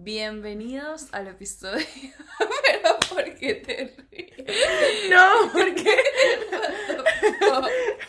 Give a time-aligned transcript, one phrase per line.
[0.00, 1.84] Bienvenidos al episodio.
[2.38, 5.10] Pero ¿por qué te ríes?
[5.10, 5.96] No, porque.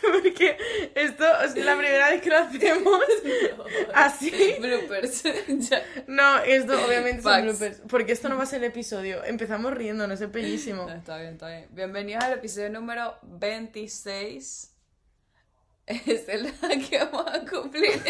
[0.00, 0.56] porque
[0.94, 3.00] esto es la primera vez que lo hacemos
[3.92, 4.54] así.
[4.60, 5.24] Bloopers.
[5.48, 5.82] Ya.
[6.06, 7.82] No, esto obviamente son bloopers.
[7.88, 9.24] Porque esto no va a ser el episodio.
[9.24, 10.84] Empezamos riendo, no es bellísimo.
[10.84, 11.66] No, está bien, está bien.
[11.70, 14.70] Bienvenidos al episodio número 26.
[15.86, 16.54] Es el
[16.88, 18.00] que vamos a cumplir.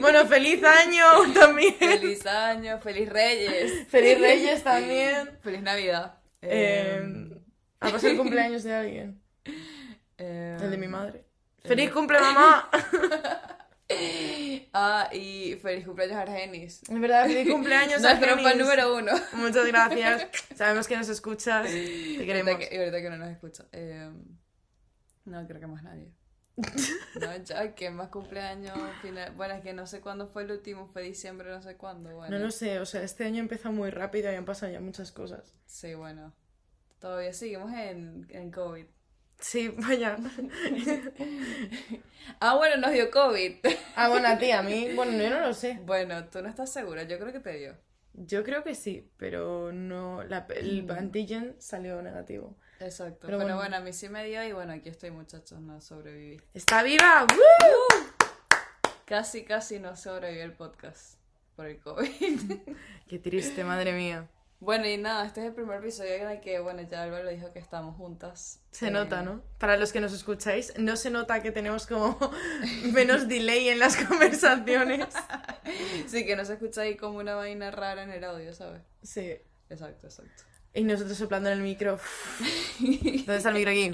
[0.00, 1.74] Bueno, feliz año también.
[1.78, 3.86] Feliz año, feliz Reyes.
[3.88, 5.38] Feliz Reyes también.
[5.42, 6.18] Feliz Navidad.
[6.42, 7.00] Eh,
[7.80, 9.20] ¿Ha pasado el cumpleaños de alguien?
[10.18, 11.24] eh, El de mi madre.
[11.64, 12.68] ¡Feliz cumple, mamá!
[14.76, 16.80] Ah, y feliz cumpleaños Argenis.
[16.88, 18.50] En verdad, feliz cumpleaños, Nuestro Argenis.
[18.50, 19.12] fan número uno.
[19.34, 20.26] Muchas gracias.
[20.56, 21.66] Sabemos que nos escuchas.
[21.66, 22.54] Te Y queremos.
[22.54, 23.64] ahorita que, y ahorita que no nos escucha.
[23.72, 24.10] Eh,
[25.26, 26.10] no, creo que más nadie.
[26.56, 28.78] No, ya, que más cumpleaños?
[29.02, 29.32] Final...
[29.32, 32.14] Bueno, es que no sé cuándo fue el último, fue diciembre, no sé cuándo.
[32.14, 34.80] Bueno, No lo sé, o sea, este año empezó muy rápido y han pasado ya
[34.80, 35.52] muchas cosas.
[35.66, 36.32] Sí, bueno.
[37.00, 38.86] Todavía seguimos en, en COVID.
[39.40, 40.16] Sí, vaya.
[42.40, 43.56] Ah, bueno, nos dio COVID.
[43.96, 45.78] Ah, bueno, a ti, a mí, bueno, yo no lo sé.
[45.84, 47.76] Bueno, tú no estás segura, yo creo que te dio.
[48.14, 52.56] Yo creo que sí, pero no, la, el antigen salió negativo.
[52.80, 53.26] Exacto.
[53.26, 53.56] Pero Pero, bueno.
[53.56, 53.76] bueno.
[53.76, 56.40] a mí sí me dio y bueno, aquí estoy muchachos, no sobreviví.
[56.54, 57.26] ¡Está viva!
[57.30, 58.06] ¡Woo!
[59.04, 61.14] Casi, casi no sobreviví el podcast
[61.56, 62.52] por el COVID.
[63.08, 64.28] Qué triste, madre mía.
[64.60, 67.52] Bueno, y nada, este es el primer episodio en el que, bueno, ya Álvaro dijo
[67.52, 68.60] que estamos juntas.
[68.70, 69.42] Se Eh, nota, ¿no?
[69.58, 72.18] Para los que nos escucháis, no se nota que tenemos como
[72.92, 75.06] menos delay en las conversaciones.
[76.06, 78.82] Sí, que no se escucha ahí como una vaina rara en el audio, ¿sabes?
[79.02, 79.36] Sí.
[79.70, 80.44] Exacto, exacto.
[80.74, 81.98] Y nosotros soplando en el micro.
[82.80, 83.92] ¿Dónde está el micro aquí?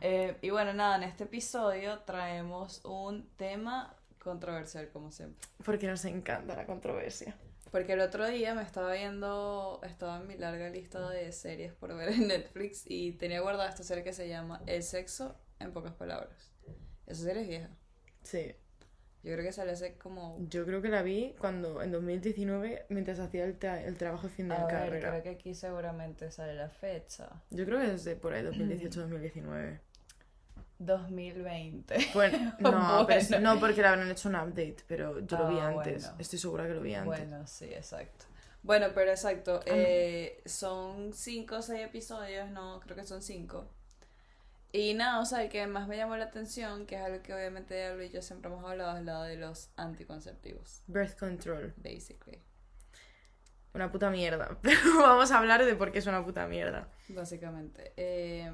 [0.00, 5.48] Eh, y bueno, nada, en este episodio traemos un tema controversial, como siempre.
[5.64, 7.36] Porque nos encanta la controversia.
[7.72, 11.94] Porque el otro día me estaba viendo, estaba en mi larga lista de series por
[11.96, 15.92] ver en Netflix y tenía guardada esta serie que se llama El sexo en pocas
[15.94, 16.52] palabras.
[17.06, 17.70] Esa serie es vieja.
[18.22, 18.54] Sí.
[19.24, 20.36] Yo creo que sale hace como...
[20.48, 24.32] Yo creo que la vi cuando en 2019, mientras hacía el, tra- el trabajo de
[24.32, 25.10] fin de A ver, carrera.
[25.10, 27.28] creo que aquí seguramente sale la fecha.
[27.50, 29.80] Yo creo que desde por ahí 2018-2019.
[30.78, 31.96] 2020.
[32.14, 35.58] Bueno, no, pero es- no porque le habrán hecho un update, pero yo lo vi
[35.58, 36.02] Ah, antes.
[36.04, 36.16] bueno.
[36.20, 37.06] Estoy segura que lo vi antes.
[37.28, 38.26] Bueno, sí, exacto.
[38.62, 39.60] Bueno, pero exacto.
[39.62, 39.72] Ah, no.
[39.76, 43.68] eh, son cinco o seis episodios, no, creo que son cinco.
[44.78, 47.34] Y nada, o sea, el que más me llamó la atención, que es algo que
[47.34, 51.74] obviamente Aldo y yo siempre hemos hablado, es la de los anticonceptivos, Birth control.
[51.78, 52.40] basically.
[53.74, 54.56] Una puta mierda.
[54.62, 56.86] Pero vamos a hablar de por qué es una puta mierda.
[57.08, 57.92] Básicamente.
[57.96, 58.52] Eh,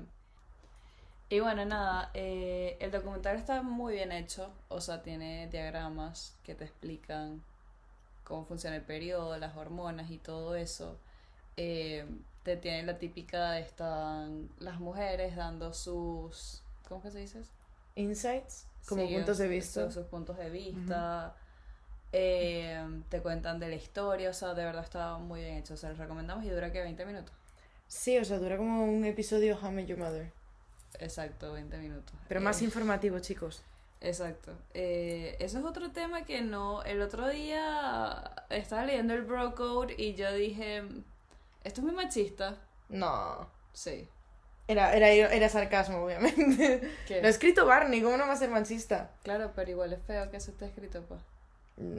[1.28, 6.54] y bueno, nada, eh, el documental está muy bien hecho, o sea, tiene diagramas que
[6.54, 7.44] te explican
[8.22, 10.98] cómo funciona el periodo, las hormonas y todo eso.
[11.58, 12.06] Eh,
[12.44, 17.40] te tiene la típica están las mujeres dando sus, ¿cómo que se dice?
[17.40, 17.50] eso?
[17.96, 19.90] Insights, como Sí, puntos de sus- vista.
[19.90, 21.34] Sus, puntos de vista.
[22.12, 25.74] Eh, te cuentan de la historia, o sea, de verdad está muy bien hecho.
[25.74, 27.34] O sea, les recomendamos y dura que 20 minutos.
[27.88, 30.30] Sí, o sea, dura como un episodio How Your Mother.
[31.00, 32.14] Exacto, 20 minutos.
[32.28, 33.62] Pero Eh, más informativo, chicos.
[34.00, 34.52] Exacto.
[34.74, 36.82] Eh, eso es otro tema que no.
[36.82, 40.82] El otro día estaba leyendo el Bro Code y yo dije:
[41.64, 42.56] Esto es muy machista.
[42.88, 43.48] No.
[43.72, 44.08] Sí.
[44.68, 46.80] Era, era, era sarcasmo, obviamente.
[47.06, 47.20] ¿Qué?
[47.20, 49.10] Lo ha escrito Barney, ¿cómo no va a ser machista?
[49.22, 51.20] Claro, pero igual es feo que eso esté escrito, pues.
[51.76, 51.98] Mm,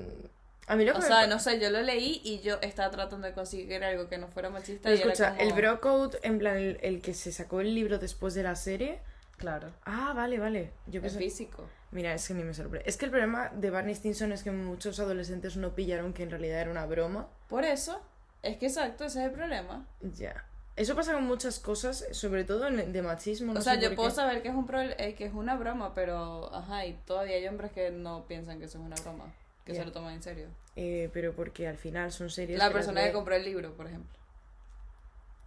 [0.68, 2.90] A mí lo que O me sea, no sé, yo lo leí y yo estaba
[2.90, 4.84] tratando de conseguir algo que no fuera machista.
[4.90, 7.62] Pero y era escucha, como- el Bro Code, en plan, el, el que se sacó
[7.62, 9.00] el libro después de la serie.
[9.38, 9.74] Claro.
[9.84, 10.72] Ah, vale, vale.
[10.88, 11.68] Yo físico.
[11.92, 12.90] Mira, es que ni me sorprende.
[12.90, 16.30] Es que el problema de Barney Stinson es que muchos adolescentes no pillaron que en
[16.32, 17.28] realidad era una broma.
[17.48, 18.02] Por eso,
[18.46, 19.86] es que exacto, ese es el problema.
[20.02, 20.46] Ya.
[20.76, 23.54] Eso pasa con muchas cosas, sobre todo en- de machismo.
[23.54, 24.16] No o sea, sé yo puedo qué.
[24.16, 27.48] saber que es un pro- eh, que es una broma, pero ajá, y todavía hay
[27.48, 29.34] hombres que no piensan que eso es una broma,
[29.64, 30.48] que se lo toman en serio.
[30.76, 32.60] Eh, pero porque al final son series.
[32.60, 34.12] La que persona que compró el libro, por ejemplo.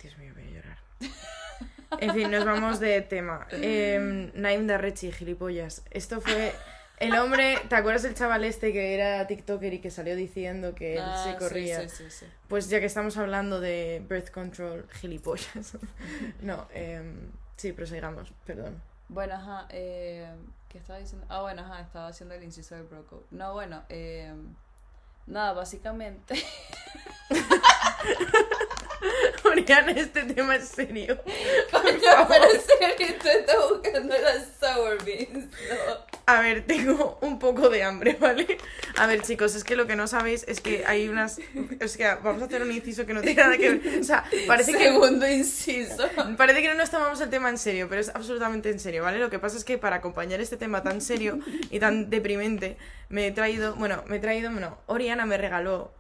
[0.01, 0.79] Dios mío, voy a llorar.
[2.01, 3.47] En fin, nos vamos de tema.
[3.53, 5.83] Eh, Naim Darrechi, gilipollas.
[5.91, 6.53] Esto fue
[7.01, 7.59] el hombre.
[7.69, 11.25] ¿Te acuerdas del chaval este que era TikToker y que salió diciendo que él Ah,
[11.25, 11.89] se sí, corría?
[11.89, 12.27] Sí, sí, sí.
[12.49, 15.77] Pues ya que estamos hablando de birth control, gilipollas.
[16.41, 18.83] no, em, sí, prosigamos, perdón.
[19.09, 20.29] Bueno, ajá, eh,
[20.69, 21.27] ¿qué estaba diciendo?
[21.31, 23.25] Ah, bueno, ajá, estaba haciendo el inciso del broco.
[23.31, 24.35] No, bueno, eh,
[25.27, 26.35] nada, básicamente.
[29.59, 31.19] Oriana, este tema es serio.
[31.71, 36.09] Coño, pero en serio, tú estás buscando las sour beans, ¿no?
[36.27, 38.59] A ver, tengo un poco de hambre, ¿vale?
[38.99, 41.41] A ver, chicos, es que lo que no sabéis es que hay unas.
[41.81, 44.01] Es que vamos a hacer un inciso que no tiene nada que ver.
[44.01, 44.85] O sea, parece que.
[44.85, 46.07] Segundo inciso.
[46.37, 49.19] Parece que no nos tomamos el tema en serio, pero es absolutamente en serio, ¿vale?
[49.19, 51.39] Lo que pasa es que para acompañar este tema tan serio
[51.71, 52.77] y tan deprimente,
[53.09, 53.75] me he traído.
[53.77, 54.51] Bueno, me he traído.
[54.51, 55.93] Bueno, Oriana me regaló,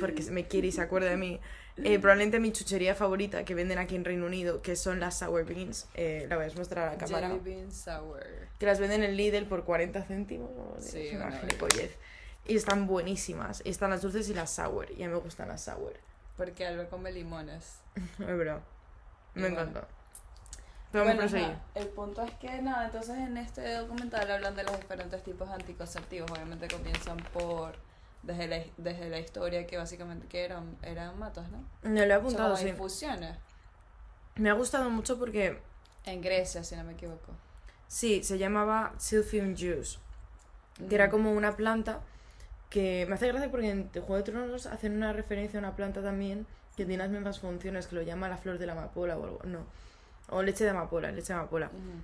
[0.00, 1.40] porque me quiere y se acuerda de mí,
[1.76, 5.44] eh, probablemente mi chuchería favorita que venden aquí en Reino Unido, que son las sour
[5.44, 5.86] beans.
[5.94, 7.28] Eh, la voy a mostrar a la cámara.
[7.28, 8.22] Jelly sour.
[8.58, 10.50] Que las venden en Lidl por 40 céntimos.
[10.50, 10.76] ¿no?
[10.80, 11.96] Sí, es una gilipollez.
[12.46, 13.62] Y están buenísimas.
[13.64, 14.88] Y están las dulces y las sour.
[14.92, 15.94] Y a mí me gustan las sour.
[16.36, 17.78] Porque Albert come limones.
[18.18, 18.60] Es verdad.
[19.34, 19.60] Me bueno.
[19.60, 19.88] encanta.
[20.92, 24.78] Pero Bueno, ajá, el punto es que nada, entonces en este documental hablan de los
[24.78, 26.30] diferentes tipos de anticonceptivos.
[26.30, 27.74] Obviamente comienzan por
[28.26, 31.64] desde la, desde la historia que básicamente que eran eran matas, ¿no?
[31.82, 32.68] Me lo he apuntado, sí.
[32.68, 33.36] infusiones.
[34.36, 35.58] Me ha gustado mucho porque,
[36.04, 37.32] En Grecia, si no me equivoco.
[37.86, 39.98] sí, se llamaba Silphium Juice.
[40.88, 42.00] Que era como una planta
[42.68, 46.02] que me hace gracia porque en Juego de Tronos hacen una referencia a una planta
[46.02, 49.24] también que tiene las mismas funciones que lo llama la flor de la amapola o
[49.24, 49.38] algo.
[49.44, 49.60] No.
[50.30, 51.66] O leche de amapola, leche de amapola.
[51.66, 52.02] Ujú.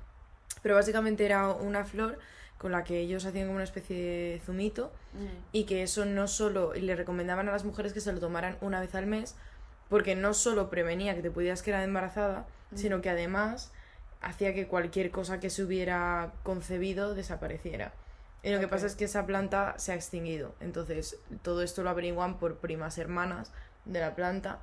[0.62, 2.20] Pero básicamente era una flor
[2.60, 5.28] con la que ellos hacían como una especie de zumito Ujú.
[5.50, 8.58] y que eso no solo y le recomendaban a las mujeres que se lo tomaran
[8.60, 9.34] una vez al mes
[9.88, 13.72] porque no solo prevenía que te pudieras quedar embarazada sino que además
[14.20, 17.92] hacía que cualquier cosa que se hubiera concebido desapareciera.
[18.42, 20.54] Y lo que pasa es que esa planta se ha extinguido.
[20.60, 23.52] Entonces todo esto lo averiguan por primas hermanas
[23.86, 24.60] de la planta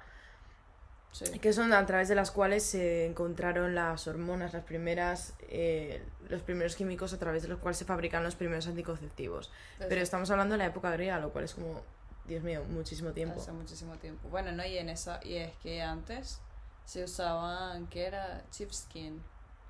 [1.11, 1.39] Sí.
[1.39, 6.41] que son a través de las cuales se encontraron las hormonas, las primeras, eh, los
[6.43, 9.51] primeros químicos a través de los cuales se fabrican los primeros anticonceptivos.
[9.79, 11.81] Pero estamos hablando de la época griega, lo cual es como,
[12.25, 13.39] Dios mío, muchísimo tiempo.
[13.41, 14.29] Hace muchísimo tiempo.
[14.29, 16.39] Bueno, no, y en esa, y es que antes
[16.85, 18.43] se usaban, ¿qué era?
[18.51, 19.15] Chipskin.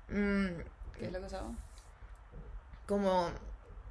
[0.08, 0.60] Mm,
[0.98, 1.56] ¿Qué es lo que usaban?
[2.88, 3.30] como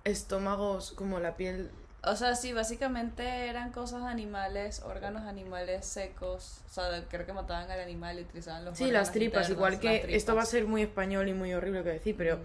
[0.03, 1.71] estómagos, como la piel.
[2.11, 6.61] O sea, sí, básicamente eran cosas animales, órganos animales secos.
[6.69, 9.79] O sea, creo que mataban al animal y utilizaban los Sí, las tripas, internos, igual
[9.79, 10.49] que las esto va a tripas.
[10.51, 12.39] ser muy español y muy horrible que decir, pero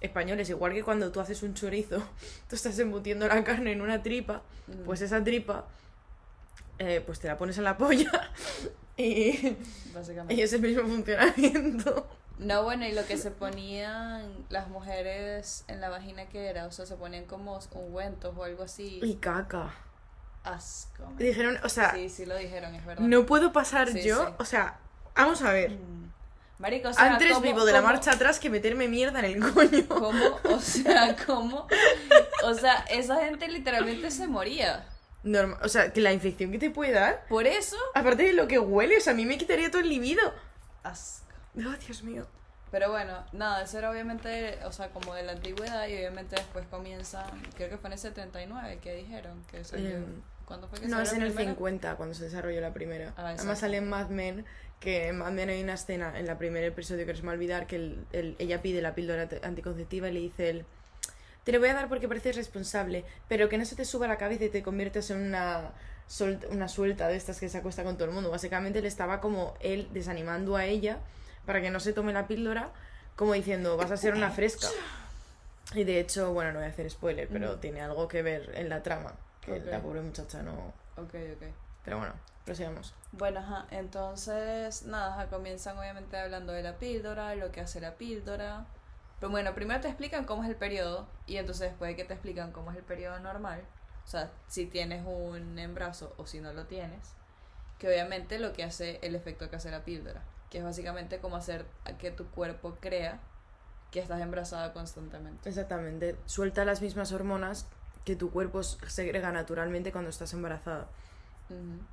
[0.00, 1.98] españoles, igual que cuando tú haces un chorizo,
[2.48, 4.84] tú estás embutiendo la carne en una tripa, Mm.
[4.84, 5.66] pues esa tripa,
[6.78, 8.10] eh, pues te la pones en la polla
[8.96, 9.56] y,
[9.94, 10.34] Básicamente.
[10.34, 12.06] y es el mismo funcionamiento.
[12.38, 16.66] No, bueno, y lo que se ponían las mujeres en la vagina, ¿qué era?
[16.66, 18.98] O sea, se ponían como ungüentos o algo así.
[19.02, 19.72] Y caca.
[20.42, 21.04] Asco.
[21.04, 21.16] man.
[21.16, 23.04] Dijeron, o sea, Sí, sí lo dijeron, es verdad.
[23.04, 24.32] no puedo pasar Sí, yo, sí.
[24.38, 24.78] o sea,
[25.14, 25.70] vamos a ver.
[25.70, 26.12] Mm.
[26.58, 29.52] Marico, o sea, Antes ¿cómo- vivo de la marcha atrás que meterme mierda en el
[29.52, 29.86] coño.
[29.88, 30.38] ¿Cómo?
[30.44, 31.66] O sea, ¿cómo?
[32.44, 34.86] O sea, esa gente literalmente se moría.
[35.22, 37.76] Norma- o sea, que la infección que te puede dar, Por eso.
[37.94, 40.20] aparte de lo que hueles, a mí me quitaría todo el libido.
[40.82, 41.23] Asco.
[41.66, 42.26] Oh, Dios mío.
[42.70, 46.66] Pero bueno, nada, eso era obviamente, o sea, como de la antigüedad y obviamente después
[46.68, 49.96] comienzan, creo que fue en el 79 que dijeron que salió.
[49.96, 50.04] Em,
[50.44, 51.52] ¿Cuándo fue que No, es en el primera?
[51.52, 53.14] 50 cuando se desarrolló la primera.
[53.16, 54.44] Ah, Además sale en Mad Men,
[54.80, 57.26] que en Mad Men hay una escena en la primer episodio que no se me
[57.28, 60.66] va a olvidar, que el- el- ella pide la píldora anticonceptiva y le dice él,
[61.44, 64.18] te lo voy a dar porque pareces responsable, pero que no se te suba la
[64.18, 65.70] cabeza y te conviertas en una,
[66.08, 68.30] sol- una suelta de estas que se acuesta con todo el mundo.
[68.30, 70.98] Básicamente le estaba como él desanimando a ella
[71.46, 72.70] para que no se tome la píldora,
[73.16, 74.68] como diciendo, vas a ser una fresca.
[75.74, 77.60] Y de hecho, bueno, no voy a hacer spoiler, pero Mm.
[77.60, 79.64] tiene algo que ver en la trama, que Ok.
[79.66, 80.72] la pobre muchacha no...
[80.96, 81.44] Ok, ok.
[81.84, 82.94] Pero bueno, prosigamos.
[83.12, 87.94] Bueno, ajá, entonces, nada, ajá, comienzan obviamente hablando de la píldora, lo que hace la
[87.94, 88.66] píldora.
[89.20, 92.14] Pero bueno, primero te explican cómo es el periodo y entonces después de que te
[92.14, 93.62] explican cómo es el periodo normal,
[94.04, 97.14] o sea, si tienes un embarazo o si no lo tienes,
[97.84, 101.36] que obviamente lo que hace el efecto que hace la píldora, que es básicamente como
[101.36, 101.66] hacer
[101.98, 103.20] que tu cuerpo crea
[103.90, 105.46] que estás embarazada constantemente.
[105.46, 106.16] Exactamente.
[106.24, 107.66] Suelta las mismas hormonas
[108.06, 110.88] que tu cuerpo segrega naturalmente cuando estás embarazada.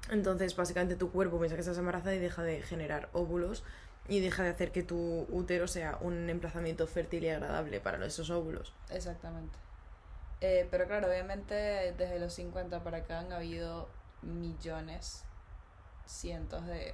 [0.09, 3.65] Entonces, básicamente tu cuerpo piensa que estás embarazada y deja de generar óvulos
[4.07, 8.29] y deja de hacer que tu útero sea un emplazamiento fértil y agradable para esos
[8.29, 8.73] óvulos.
[8.91, 9.59] Exactamente.
[10.39, 11.53] Eh, pero claro, obviamente
[11.97, 13.89] desde los 50 para acá han habido
[14.21, 15.25] millones,
[16.11, 16.93] cientos de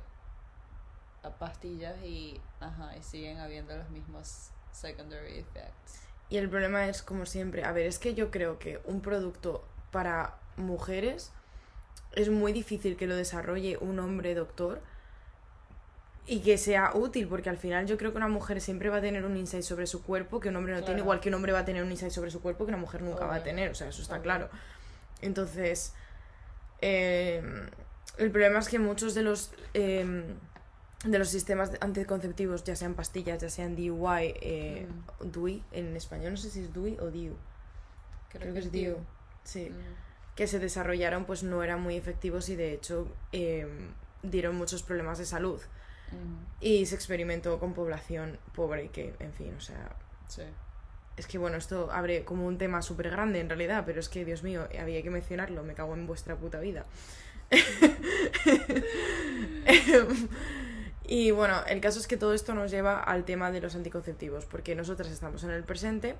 [1.39, 6.01] pastillas y, ajá, y siguen habiendo los mismos secondary effects.
[6.29, 9.65] Y el problema es, como siempre, a ver, es que yo creo que un producto
[9.91, 11.31] para mujeres
[12.13, 14.81] es muy difícil que lo desarrolle un hombre doctor
[16.25, 19.01] y que sea útil, porque al final yo creo que una mujer siempre va a
[19.01, 21.53] tener un insight sobre su cuerpo que un hombre no tiene, igual que un hombre
[21.53, 23.71] va a tener un insight sobre su cuerpo que una mujer nunca va a tener,
[23.71, 24.23] o sea, eso está Obvio.
[24.23, 24.49] claro.
[25.21, 25.93] Entonces,
[26.81, 27.41] eh,
[28.17, 29.51] el problema es que muchos de los...
[29.73, 30.25] eh,
[31.05, 34.87] de los sistemas anticonceptivos, ya sean pastillas, ya sean DUI, eh,
[35.21, 37.35] DUI en español, no sé si es DUI o DIU.
[38.29, 38.97] creo, que es DIU,
[39.43, 40.35] sí, Mm.
[40.35, 43.89] que se desarrollaron pues no eran muy efectivos y de hecho em,
[44.23, 45.61] dieron muchos problemas de salud.
[46.11, 46.45] Mm.
[46.61, 49.95] Y se experimentó con población pobre que, en fin, o sea,
[50.27, 50.41] Sí.
[51.15, 54.25] es que bueno, esto abre como un tema súper grande en realidad, pero es que,
[54.25, 56.85] Dios mío, había que mencionarlo, me cago en vuestra puta vida.
[61.05, 64.45] y bueno, el caso es que todo esto nos lleva al tema de los anticonceptivos,
[64.45, 66.15] porque nosotras estamos en el presente,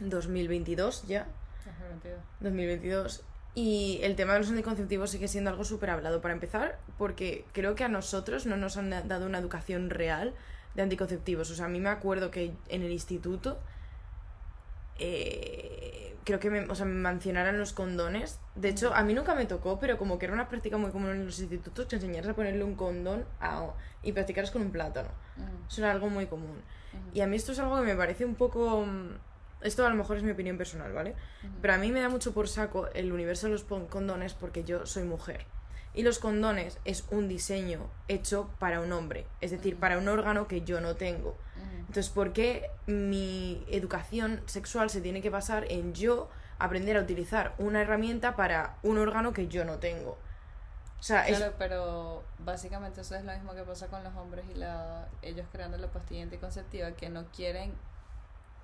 [0.00, 1.26] 2022 ya,
[1.64, 2.20] 2022.
[2.40, 3.22] 2022.
[3.54, 7.74] Y el tema de los anticonceptivos sigue siendo algo súper hablado para empezar, porque creo
[7.74, 10.34] que a nosotros no nos han da- dado una educación real
[10.74, 11.50] de anticonceptivos.
[11.50, 13.60] O sea, a mí me acuerdo que en el instituto
[14.98, 18.38] eh, creo que me, o sea, me mencionaran los condones.
[18.54, 21.10] De hecho, a mí nunca me tocó, pero como que era una práctica muy común
[21.10, 23.68] en los institutos que enseñaras a ponerle un condón a,
[24.02, 25.08] y practicaras con un plátano.
[25.68, 26.60] Eso era algo muy común.
[27.14, 28.84] Y a mí esto es algo que me parece un poco...
[28.86, 29.10] mm,
[29.62, 31.14] Esto a lo mejor es mi opinión personal, ¿vale?
[31.60, 34.86] Pero a mí me da mucho por saco el universo de los condones porque yo
[34.86, 35.46] soy mujer.
[35.94, 40.48] Y los condones es un diseño hecho para un hombre, es decir, para un órgano
[40.48, 41.36] que yo no tengo.
[41.80, 47.54] Entonces, ¿por qué mi educación sexual se tiene que basar en yo aprender a utilizar
[47.58, 50.12] una herramienta para un órgano que yo no tengo?
[50.98, 54.44] O sea, es- Claro, pero básicamente eso es lo mismo que pasa con los hombres
[54.50, 57.74] y la ellos creando la pastilla anticonceptiva que no quieren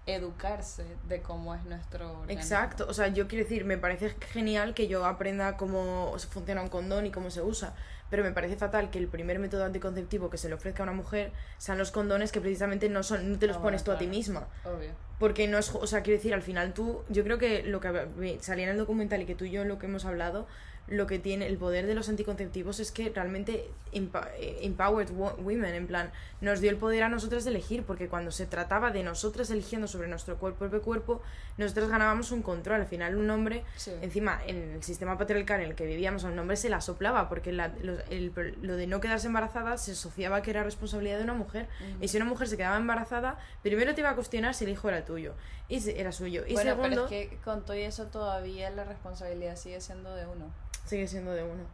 [0.09, 2.41] educarse de cómo es nuestro organismo.
[2.41, 6.69] Exacto, o sea, yo quiero decir, me parece genial que yo aprenda cómo funciona un
[6.69, 7.75] condón y cómo se usa,
[8.11, 10.93] pero me parece fatal que el primer método anticonceptivo que se le ofrezca a una
[10.93, 14.07] mujer sean los condones que precisamente no son no te los pones tú a ti
[14.07, 14.93] misma, Obvio.
[15.19, 18.39] porque no es, o sea, quiero decir, al final tú, yo creo que lo que
[18.41, 20.47] salía en el documental y que tú y yo lo que hemos hablado,
[20.89, 25.75] lo que tiene el poder de los anticonceptivos es que realmente eh, empowered wo- women,
[25.75, 29.03] en plan, nos dio el poder a nosotras de elegir, porque cuando se trataba de
[29.03, 31.23] nosotras eligiendo sobre nuestro cuerpo, propio cuerpo,
[31.57, 32.81] nosotras ganábamos un control.
[32.83, 33.93] Al final, un hombre, Sí.
[34.03, 37.29] encima, en el sistema patriarcal en el que vivíamos, a un hombre se la soplaba,
[37.29, 41.25] porque la- lo, el- lo de no quedarse embarazada se asociaba que era responsabilidad de
[41.25, 41.67] una mujer.
[42.01, 44.89] Y si una mujer se quedaba embarazada, primero te iba a cuestionar si el hijo
[44.89, 45.35] era tuyo,
[45.69, 46.45] y si era suyo.
[46.47, 50.27] Y bueno, segundo, pero es que con todo eso todavía la responsabilidad sigue siendo de
[50.27, 50.47] uno.
[50.87, 51.65] sigue siendo de uno.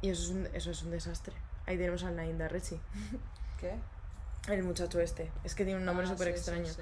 [0.00, 1.34] Y eso es un, eso es un desastre.
[1.66, 2.78] Ahí tenemos al Nainda Rechi,
[3.60, 3.74] ¿Qué?
[4.52, 5.30] el muchacho este.
[5.44, 6.66] Es que tiene un nombre Ah, súper sí, extraño.
[6.66, 6.80] sí.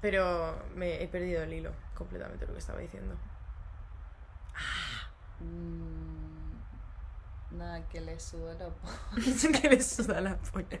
[0.00, 3.14] Pero me he perdido el hilo completamente lo que estaba diciendo.
[5.40, 5.95] Mm,
[7.56, 8.88] nada, que le suda la po-
[9.60, 10.78] que le suda la polla,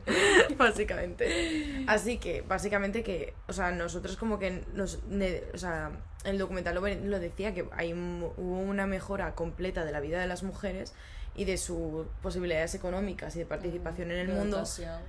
[0.56, 1.84] básicamente.
[1.86, 5.90] Así que, básicamente que, o sea, nosotros como que nos, ne- o sea,
[6.24, 10.26] el documental lo, lo decía que hay hubo una mejora completa de la vida de
[10.26, 10.92] las mujeres
[11.34, 14.56] y de sus posibilidades económicas y de participación en el de mundo.
[14.58, 15.00] educación.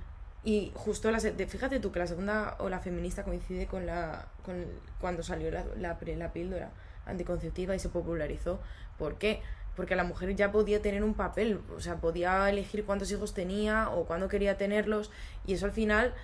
[0.44, 4.64] Y justo la, fíjate tú que la segunda ola feminista coincide con la con
[5.00, 6.70] cuando salió la, la, la píldora
[7.06, 8.60] anticonceptiva y se popularizó.
[8.98, 9.42] ¿Por qué?
[9.78, 13.90] Porque la mujer ya podía tener un papel, o sea, podía elegir cuántos hijos tenía
[13.90, 15.12] o cuándo quería tenerlos
[15.46, 16.14] y eso al final,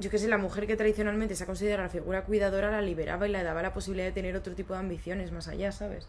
[0.00, 3.28] yo qué sé, la mujer que tradicionalmente se ha considerado la figura cuidadora la liberaba
[3.28, 6.08] y le daba la posibilidad de tener otro tipo de ambiciones más allá, ¿sabes?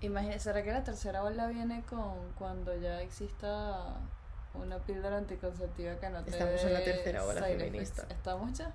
[0.00, 3.98] Imagínate, ¿será que la tercera ola viene con cuando ya exista
[4.54, 8.02] una píldora anticonceptiva que no te Estamos en la tercera ola feminista.
[8.04, 8.16] effects?
[8.16, 8.72] ¿Estamos ya?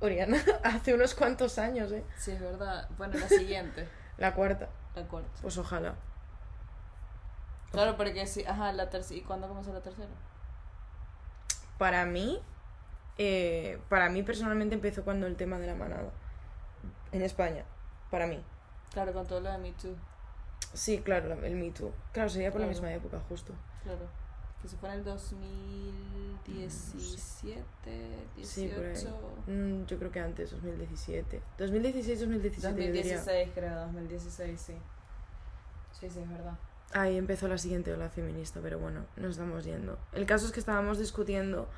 [0.00, 2.02] Oriana, hace unos cuantos años, ¿eh?
[2.16, 2.88] Sí, es verdad.
[2.98, 3.86] Bueno, la siguiente,
[4.16, 5.30] La cuarta, la cuarta.
[5.40, 5.94] pues ojalá.
[7.70, 9.20] Claro, porque sí, ajá, la tercera.
[9.20, 10.08] ¿Y cuándo comenzó la tercera?
[11.78, 12.40] Para mí,
[13.18, 16.10] eh, para mí personalmente empezó cuando el tema de la manada.
[17.12, 17.64] En España,
[18.10, 18.42] para mí.
[18.92, 19.94] Claro, con todo lo de Me Too.
[20.74, 21.92] Sí, claro, la- el Me Too.
[22.12, 22.80] Claro, sería por la Claro.
[22.82, 23.52] misma época, justo.
[23.82, 24.06] Claro.
[24.60, 27.64] Que se fue en el 2017,
[28.36, 28.48] 18.
[28.48, 29.06] Sí, por ahí.
[29.54, 31.40] Mm, yo creo que antes, 2017.
[31.58, 33.16] 2016, 2017, yo diría.
[33.18, 34.74] 2016, creo, 2016, sí.
[35.92, 36.58] Sí, sí, es verdad.
[36.92, 39.98] Ahí empezó la siguiente ola feminista, pero bueno, nos estamos yendo.
[40.12, 41.68] El caso es que estábamos discutiendo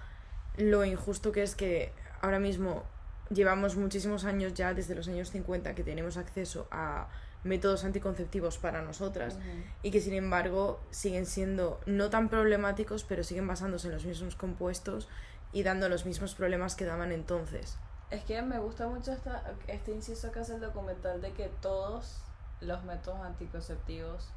[0.56, 2.84] lo injusto que es que ahora mismo
[3.30, 7.08] llevamos muchísimos años ya, desde los años 50, que tenemos acceso a
[7.42, 9.38] métodos anticonceptivos para nosotras
[9.82, 14.36] y que sin embargo siguen siendo no tan problemáticos, pero siguen basándose en los mismos
[14.36, 15.08] compuestos
[15.52, 17.78] y dando los mismos problemas que daban entonces.
[18.10, 22.20] Es que me gusta mucho esta, este inciso que hace el documental de que todos
[22.60, 24.28] los métodos anticonceptivos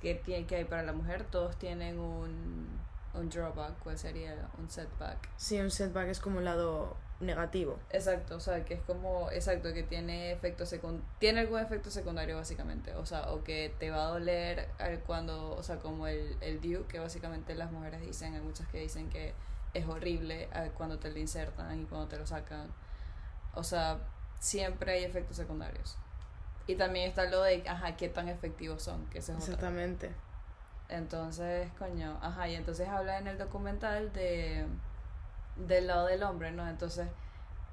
[0.00, 2.68] que, tiene, que hay para la mujer, todos tienen un,
[3.14, 4.34] un drawback, ¿cuál sería?
[4.58, 5.28] Un setback.
[5.36, 7.78] Sí, un setback es como un lado negativo.
[7.90, 12.36] Exacto, o sea, que es como, exacto, que tiene efecto secund tiene algún efecto secundario
[12.36, 14.68] básicamente, o sea, o que te va a doler
[15.04, 18.78] cuando, o sea, como el, el DIU, que básicamente las mujeres dicen, hay muchas que
[18.78, 19.34] dicen que
[19.74, 22.68] es horrible al- cuando te lo insertan y cuando te lo sacan,
[23.54, 23.98] o sea,
[24.38, 25.96] siempre hay efectos secundarios.
[26.68, 29.54] Y también está lo de, ajá, qué tan efectivos son, que ese es otra.
[29.54, 30.10] Exactamente.
[30.88, 34.64] Entonces, coño, ajá, y entonces habla en el documental de
[35.56, 36.68] del lado del hombre, ¿no?
[36.68, 37.08] Entonces,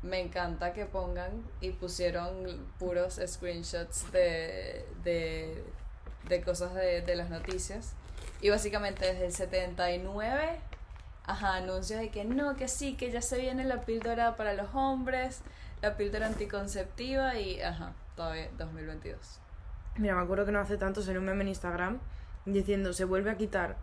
[0.01, 5.63] me encanta que pongan y pusieron puros screenshots de, de,
[6.27, 7.93] de cosas de, de las noticias.
[8.41, 10.59] Y básicamente desde el 79,
[11.25, 14.73] ajá, anuncios de que no, que sí, que ya se viene la píldora para los
[14.73, 15.41] hombres,
[15.81, 19.39] la píldora anticonceptiva y, ajá, todavía 2022.
[19.98, 22.00] Mira, me acuerdo que no hace tanto salió un meme en Instagram
[22.45, 23.77] diciendo se vuelve a quitar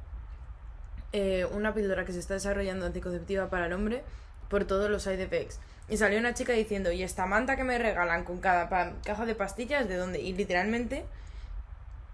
[1.12, 4.02] eh, una píldora que se está desarrollando anticonceptiva para el hombre
[4.48, 5.60] por todos los side effects.
[5.88, 8.68] Y salió una chica diciendo, ¿y esta manta que me regalan con cada
[9.02, 10.20] caja de pastillas de dónde?
[10.20, 11.04] Y literalmente,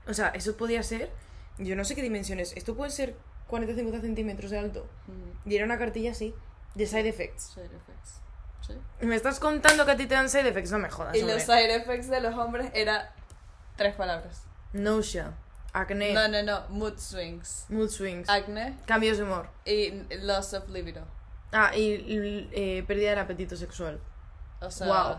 [0.07, 1.11] o sea, eso podía ser,
[1.59, 3.15] yo no sé qué dimensiones, esto puede ser
[3.49, 4.87] 40-50 centímetros de alto.
[5.07, 6.35] Mm, Y era una cartilla así,
[6.75, 7.43] de side effects.
[7.55, 8.21] Side effects.
[8.67, 8.75] Sí.
[9.01, 10.71] ¿Y me estás contando que a ti te dan side effects?
[10.73, 11.17] No me jodas.
[11.17, 11.35] Y hombre.
[11.37, 13.13] los side effects de los hombres era
[13.77, 14.43] tres palabras.
[14.73, 15.33] Nausea,
[15.73, 17.65] acné, No, no, no, mood swings.
[17.69, 19.49] mood swings, Acne cambios de humor.
[19.65, 19.91] y
[20.23, 21.03] loss of libido.
[21.53, 23.99] Ah, y eh, pérdida del apetito sexual.
[24.61, 25.19] O sea, Wow.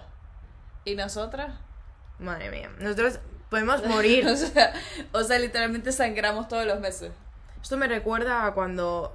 [0.86, 1.56] ¿y nosotras?
[2.20, 2.70] Madre mía.
[2.80, 3.20] Nosotros
[3.50, 4.28] podemos morir.
[4.28, 4.74] o, sea,
[5.12, 7.12] o sea, literalmente sangramos todos los meses.
[7.62, 9.14] Esto me recuerda a cuando,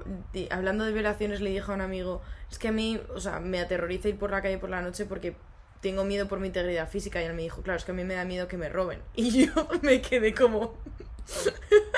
[0.51, 3.61] hablando de violaciones, le dije a un amigo, es que a mí, o sea, me
[3.61, 5.37] aterroriza ir por la calle por la noche porque
[5.81, 7.21] tengo miedo por mi integridad física.
[7.21, 9.01] Y él me dijo, claro, es que a mí me da miedo que me roben.
[9.15, 10.79] Y yo me quedé como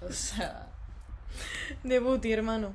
[0.00, 0.68] O sea,
[1.82, 2.74] de booty, hermano.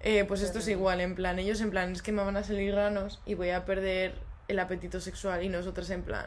[0.00, 2.44] Eh, pues esto es igual, en plan, ellos en plan, es que me van a
[2.44, 4.14] salir granos y voy a perder
[4.46, 6.26] el apetito sexual y nosotros en plan,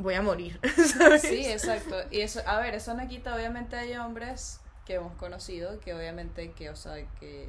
[0.00, 0.58] voy a morir,
[1.20, 1.96] sí, exacto.
[2.10, 6.52] Y eso, a ver, eso no quita, obviamente hay hombres que hemos conocido que obviamente
[6.52, 7.48] que, o sea, que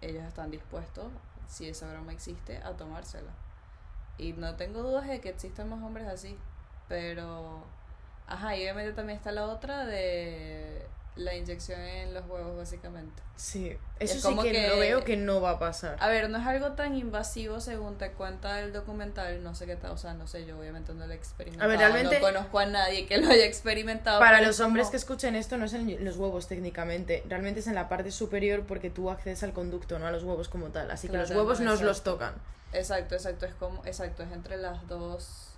[0.00, 1.06] ellos están dispuestos,
[1.48, 3.32] si esa broma existe, a tomársela.
[4.16, 6.36] Y no tengo dudas de que existen más hombres así,
[6.88, 7.64] pero
[8.26, 10.86] ajá, y obviamente también está la otra de
[11.18, 13.22] la inyección en los huevos básicamente.
[13.36, 15.96] Sí, Es eso sí como que, que- lo veo que no va a pasar.
[16.00, 19.76] A ver, no es algo tan invasivo según te cuenta el documental, no sé qué
[19.76, 22.26] tal, o sea, no sé, yo obviamente no lo he experimentado, A ver, realmente- no
[22.26, 24.18] conozco a nadie que lo haya experimentado.
[24.20, 27.66] Para los es hombres que escuchen esto no es en los huevos técnicamente, realmente es
[27.66, 30.90] en la parte superior porque tú accedes al conducto, no a los huevos como tal,
[30.90, 32.34] así que los huevos no, no os los tocan.
[32.72, 35.54] Exacto, exacto, es como, exacto, es entre las dos,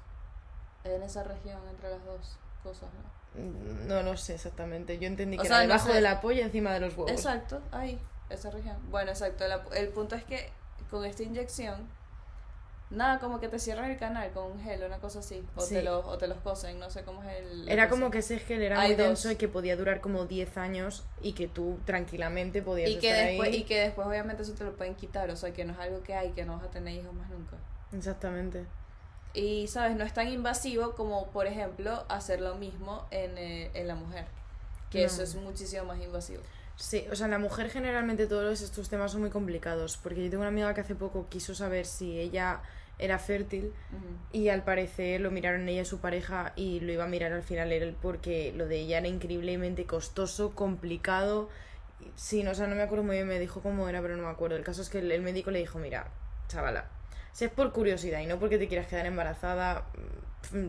[0.85, 3.20] en esa región, entre las dos cosas, ¿no?
[3.35, 5.95] No lo sé exactamente, yo entendí O que sea, era no debajo sé.
[5.95, 7.11] de la polla encima de los huevos.
[7.13, 8.77] Exacto, ahí, esa región.
[8.91, 10.51] Bueno, exacto, la- el punto es que
[10.91, 11.89] con esta inyección,
[12.91, 15.75] nada, como que te cierran el canal con un gel, una cosa así, o, Sí.
[15.77, 17.69] te, los, o te los cosen, no sé cómo es el...
[17.69, 18.01] Era cosa.
[18.01, 19.07] como que ese gel era Hay muy dos.
[19.07, 23.11] denso y que podía durar como 10 años y que tú tranquilamente podías y que
[23.11, 23.57] estar después ahí.
[23.59, 26.03] y que después obviamente eso te lo pueden quitar o sea que no es algo
[26.03, 27.57] que hay que no vas a tener hijos más nunca
[27.97, 28.67] Exactamente.
[29.35, 33.87] Y sabes no es tan invasivo como por ejemplo hacer lo mismo en, eh, en
[33.89, 34.27] la mujer
[34.91, 35.07] que No.
[35.07, 36.43] eso es muchísimo más invasivo
[36.77, 40.31] Sí, o sea, en la mujer generalmente todos estos temas son muy complicados porque yo
[40.31, 42.63] tengo una amiga que hace poco quiso saber si ella
[42.99, 43.71] era fértil.
[44.33, 47.43] Y al parecer lo miraron ella y su pareja y lo iba a mirar al
[47.43, 51.51] final él porque lo de ella era increíblemente costoso, complicado.
[52.17, 54.23] Sí, no, o sea, no me acuerdo muy bien, me dijo cómo era, pero no
[54.23, 54.57] me acuerdo.
[54.57, 56.09] El caso es que el, el médico le dijo, mira,
[56.49, 56.87] chavala,
[57.33, 59.85] si es por curiosidad y no porque te quieras quedar embarazada,
[60.53, 60.67] mm,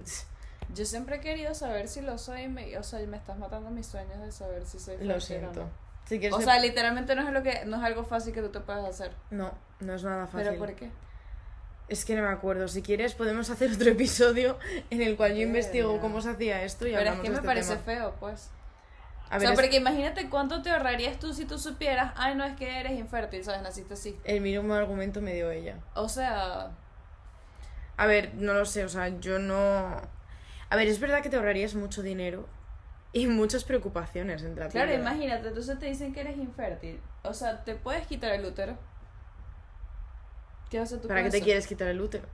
[0.74, 3.88] yo siempre he querido saber si lo soy me, o sea me estás matando mis
[3.88, 5.64] sueños de saber si soy lo o siento.
[5.64, 5.70] no.
[6.06, 8.42] Si quieres o ser- sea literalmente no es lo que no es algo fácil que
[8.42, 10.48] tú te puedas hacer No, no es nada fácil.
[10.48, 10.90] pero por qué
[11.88, 12.68] Es que no me acuerdo.
[12.70, 14.58] Si quieres podemos hacer otro episodio
[14.90, 17.46] en el cual yo investigo cómo se hacía esto y pero es que me este
[17.46, 17.84] parece tema.
[17.84, 18.50] feo pues
[19.32, 22.54] A o sea, porque imagínate cuánto te ahorrarías tú si tú supieras, ay, no es
[22.58, 23.62] que eres infértil, ¿sabes?
[23.62, 24.20] Naciste así.
[24.26, 25.78] el mismo argumento me dio ella.
[25.96, 26.72] O sea,
[27.96, 30.02] A ver, no lo sé, o sea, yo no...
[30.70, 32.46] A ver, es verdad que te ahorrarías mucho dinero
[33.14, 37.00] y muchas preocupaciones entre la claro, imagínate, entonces te dicen que eres infértil.
[37.24, 38.78] O sea, te puedes quitar el útero.
[40.70, 42.28] ¿Qué vas a hacer tú ¿Para qué te quieres quitar el útero?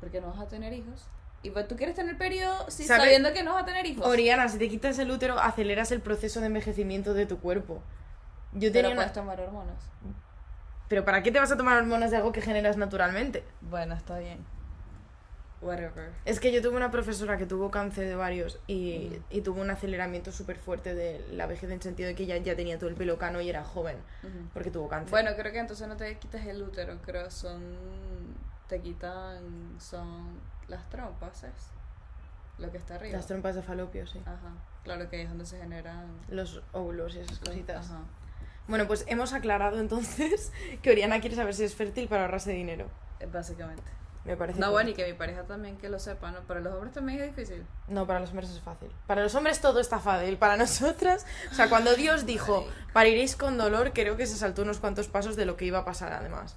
[0.00, 1.06] Porque no vas a tener hijos.
[1.42, 4.06] Y pues tú quieres tener periodo sí, ¿Sabe- sabiendo que no vas a tener hijos.
[4.06, 7.82] Oriana, si te quitas el útero, aceleras el proceso de envejecimiento de tu cuerpo.
[8.52, 9.12] Yo Pero tenía puedes una...
[9.12, 9.82] tomar hormonas.
[10.88, 13.42] Pero ¿para qué te vas a tomar hormonas de algo que generas naturalmente?
[13.62, 14.44] Bueno, está bien.
[15.62, 16.10] Whatever.
[16.24, 19.24] Es que yo tuve una profesora que tuvo cáncer de varios y, Mm.
[19.36, 22.36] y tuvo un aceleramiento súper fuerte de la vejez en el sentido de que ella
[22.38, 23.96] ya tenía todo el pelo cano y era joven
[24.52, 25.10] porque tuvo cáncer.
[25.10, 27.62] Bueno, creo que entonces no te quitas el útero, creo son
[28.68, 31.70] te quitan son las trompas, ¿es?
[32.58, 33.16] Lo que está arriba.
[33.16, 34.20] Las trompas de falopio, sí.
[34.24, 34.52] Ajá.
[34.84, 37.90] Claro que ahí es donde se generan Los óvulos y esas cositas.
[37.90, 38.00] Ajá.
[38.68, 42.86] Bueno, pues hemos aclarado entonces que Oriana quiere saber si es fértil para ahorrarse dinero.
[43.20, 43.82] Eh, Básicamente.
[44.24, 46.42] Me parece No, bueno, y que mi pareja también que lo sepa, ¿no?
[46.42, 47.66] Para los hombres también es difícil.
[47.88, 48.88] No, para los hombres es fácil.
[49.08, 50.36] Para los hombres todo está fácil.
[50.38, 54.78] Para nosotras, o sea, cuando Dios dijo, pariréis con dolor, creo que se saltó unos
[54.78, 56.56] cuantos pasos de lo que iba a pasar además.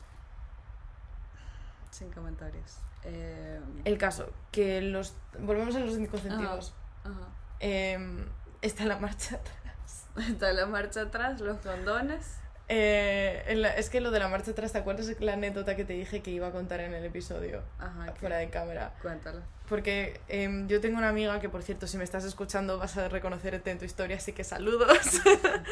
[1.89, 2.78] Sin comentarios.
[3.06, 5.15] Eh, El caso, que los...
[5.39, 6.74] Volvemos a los anticonceptivos.
[7.04, 7.28] ajá.
[7.60, 8.26] Em,
[8.62, 10.08] está la marcha atrás.
[10.30, 12.38] Está la marcha atrás, los condones.
[12.68, 15.94] Eh, la- es que lo de la marcha atrás, ¿te acuerdas la anécdota que te
[15.94, 17.62] dije que iba a contar en el episodio?
[17.80, 18.20] Ajá, ¿qué?
[18.20, 18.94] Fuera de cámara.
[19.02, 19.41] Cuéntalo.
[19.70, 23.08] Porque em, yo tengo una amiga que, por cierto, si me estás escuchando vas a
[23.10, 25.22] reconocerte en tu historia, así que saludos.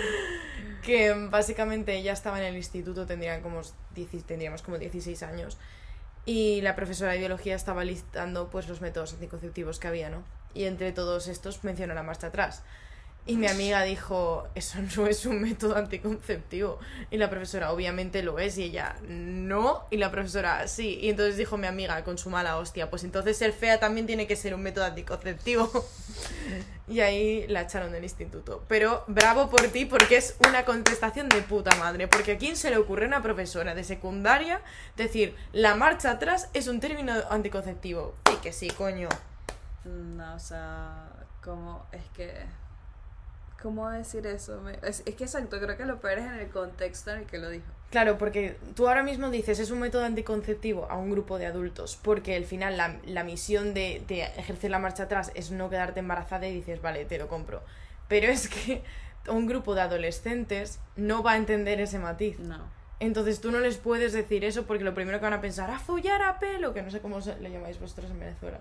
[0.84, 3.62] que em, básicamente ella estaba en el instituto, tendrían como
[3.96, 5.58] 10 tendríamos como 16 años.
[6.26, 10.24] Y la profesora de biología estaba listando pues los métodos anticonceptivos que había, ¿no?
[10.54, 12.64] Y entre todos estos mencionó la marcha atrás.
[13.26, 16.80] Y mi amiga dijo, eso no es un método anticonceptivo.
[17.10, 18.58] Y la profesora, obviamente lo es.
[18.58, 19.88] Y ella, no.
[19.92, 21.00] Y la profesora, sí.
[21.02, 24.28] Y entonces dijo mi amiga con su mala hostia, pues entonces ser fea también tiene
[24.28, 25.72] que ser un método anticonceptivo.
[26.90, 28.66] y ahí la echaron del instituto.
[28.68, 32.10] Pero bravo por ti porque es una contestación de puta madre.
[32.10, 34.60] Porque a quién se le ocurre a una profesora de secundaria
[34.98, 38.16] decir, la marcha atrás es un término anticonceptivo.
[38.34, 39.08] Y que sí, coño.
[39.86, 41.08] No, o sea,
[41.42, 42.63] como es que...
[43.64, 44.60] ¿Cómo decir eso?
[44.62, 47.26] Me- es, es que exacto, creo que lo peor es en el contexto en el
[47.26, 47.66] que lo dijo.
[47.92, 51.98] Claro, porque tú ahora mismo dices es un método anticonceptivo a un grupo de adultos,
[52.04, 56.02] porque al final la, la misión de, de ejercer la marcha atrás es no quedarte
[56.02, 57.64] embarazada y dices, vale, te lo compro.
[58.10, 58.84] Pero es que
[59.30, 62.38] un grupo de adolescentes no va a entender ese matiz.
[62.40, 62.60] No.
[63.00, 65.80] Entonces tú no les puedes decir eso porque lo primero que van a pensar, a
[65.80, 68.60] follar a pelo, que no sé cómo le llamáis vosotros en Venezuela.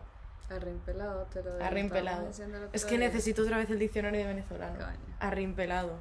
[0.50, 2.26] Arrimpelado, te lo Arrimpelado.
[2.26, 4.74] el otro Es que necesito otra vez el diccionario de venezolano.
[4.78, 5.16] Coño.
[5.20, 5.98] Arrimpelado.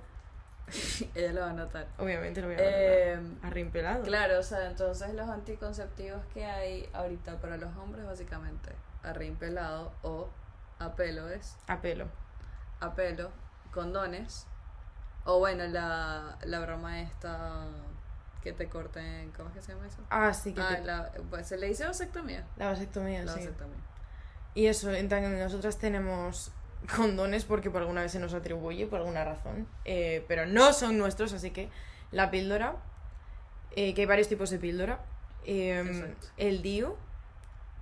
[1.16, 1.88] Ella lo va a notar.
[1.98, 3.48] Obviamente lo voy a Eh, anotar.
[3.52, 4.04] Arrimpelado.
[4.04, 8.72] Claro, o sea, entonces los anticonceptivos que hay ahorita para los hombres, básicamente,
[9.04, 10.30] arrimpelado o
[10.80, 12.08] a pelo es, A pelo.
[12.80, 13.32] a pelo,
[13.74, 14.48] condones,
[15.26, 17.66] o bueno, la, la broma esta
[18.42, 20.00] que te corten, ¿cómo es que se llama eso?
[20.10, 22.44] Ah, sí, que Ah, te- la, pues, se le dice vasectomía.
[22.58, 23.40] la vasectomía, La sí.
[23.40, 23.78] vasectomía.
[24.54, 26.52] Y eso, en tan- nosotras tenemos
[26.96, 30.98] condones porque por alguna vez se nos atribuye, por alguna razón, eh, pero no son
[30.98, 31.70] nuestros, así que
[32.12, 32.76] la píldora,
[33.76, 35.00] eh, que hay varios tipos de píldora,
[35.46, 36.28] eh, Exacto.
[36.38, 36.96] el DIU,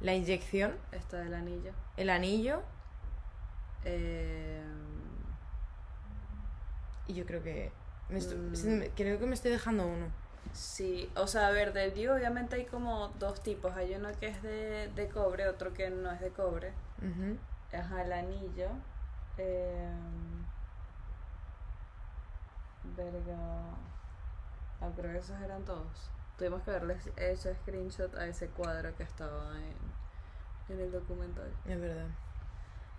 [0.01, 1.71] la inyección, Esta del anillo.
[1.97, 2.61] el anillo,
[3.85, 4.61] Eh,
[7.07, 7.71] y yo creo que
[8.09, 8.89] me Mm.
[8.95, 10.07] creo que me estoy dejando uno.
[10.53, 13.75] Sí, o sea, a ver, del DIU obviamente hay como dos tipos.
[13.75, 16.73] Hay uno que es de, de cobre, otro que no es de cobre.
[16.99, 17.37] Ujú.
[17.77, 18.69] Ajá, el anillo.
[19.37, 19.89] Eh,
[22.95, 23.37] verga.
[24.81, 26.09] Ah, creo que esos eran todos.
[26.37, 31.51] Tuvimos que haberles hecho screenshot a ese cuadro que estaba en, en el documental.
[31.65, 32.07] Es verdad.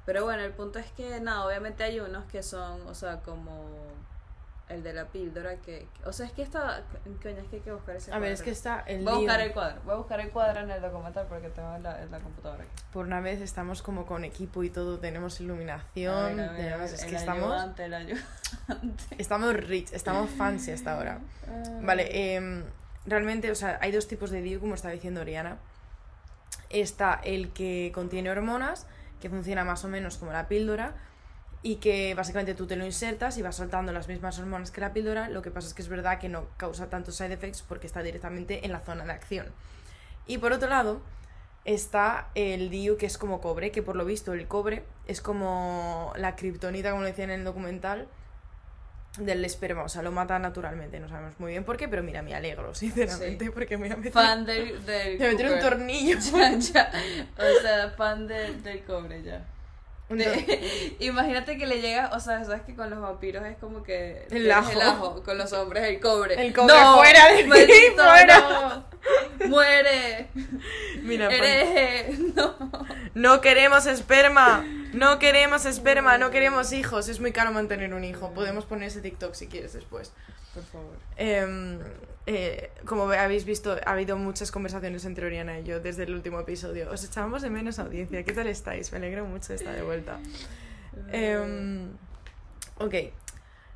[0.06, 3.64] Pero bueno, el punto es que, nada, obviamente hay unos que son, o sea, como
[4.70, 6.83] el de la píldora, que, que- o sea, es que está,
[7.22, 8.22] coño, es que hay que buscar ese A cuadro.
[8.22, 10.61] ver, es que está el Voy a buscar el cuadro, voy a buscar el cuadro
[10.61, 12.83] en el documental porque tengo en la, en la computadora aquí.
[12.92, 17.02] Por una vez estamos como con equipo y todo, tenemos iluminación, ver, tenemos- ver, es
[17.02, 18.24] el que estamos, ayudante, el ayudante.
[19.18, 21.18] estamos rich, estamos fancy hasta ahora.
[21.83, 22.64] Vale, em,
[23.06, 25.59] realmente, o sea, hay dos tipos de DIU, como estaba diciendo Oriana.
[26.68, 28.87] Está el que contiene hormonas,
[29.20, 30.94] que funciona más o menos como la píldora,
[31.62, 34.92] y que básicamente tú te lo insertas y vas soltando las mismas hormonas que la
[34.92, 35.29] píldora.
[35.29, 38.03] Lo que pasa es que es verdad que no causa tantos side effects porque está
[38.03, 39.46] directamente en la zona de acción.
[40.27, 41.03] Y por otro lado,
[41.66, 46.12] está el DIU que es como cobre, que por lo visto el cobre es como
[46.16, 48.09] la kriptonita, como decían en el documental,
[49.18, 52.23] del esperma, o sea, lo mata naturalmente, no sabemos muy bien por qué, pero mira,
[52.23, 53.51] me alegro, sinceramente, Sí.
[53.51, 56.16] porque me voy a meter, Fan del, del me voy a meter un tornillo.
[56.33, 56.90] Ya, ya.
[57.37, 59.44] O sea, fan del, del cobre ya.
[60.11, 64.27] De- imagínate que le llega, o sea, sabes que con los vampiros es como que
[64.31, 64.70] El ajo.
[64.73, 66.35] el ajo, con los hombres el cobre.
[66.40, 67.51] El cobre, fuera de mí,
[67.94, 68.40] fuera.
[68.40, 69.49] no.
[69.49, 70.29] Muere.
[71.03, 72.18] Mira, Hereje.
[72.35, 72.55] No.
[73.14, 78.33] no queremos esperma, no queremos esperma, no queremos hijos, es muy caro mantener un hijo,
[78.35, 80.12] podemos poner ese TikTok si quieres después.
[80.55, 80.96] Por favor.
[81.16, 81.79] Em,
[82.26, 86.40] eh, como habéis visto, ha habido muchas conversaciones entre Oriana y yo desde el último
[86.40, 86.90] episodio.
[86.90, 88.22] Os echábamos de menos audiencia.
[88.24, 88.92] ¿Qué tal estáis?
[88.92, 90.20] Me alegro mucho de estar de vuelta.
[91.12, 91.90] Em,
[92.78, 92.94] ok.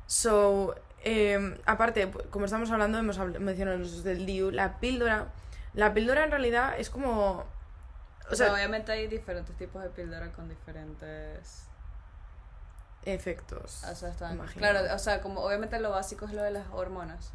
[0.05, 4.51] So, em, aparte, como estamos hablando, hemos mencionado los del DIU.
[4.51, 5.27] La píldora.
[5.73, 7.45] La píldora en realidad es como.
[8.29, 11.63] O sea, obviamente hay diferentes tipos de píldora con diferentes.
[13.05, 13.83] efectos.
[13.83, 14.37] O sea, están.
[14.55, 17.33] Claro, o sea, como obviamente lo básico es lo de las hormonas.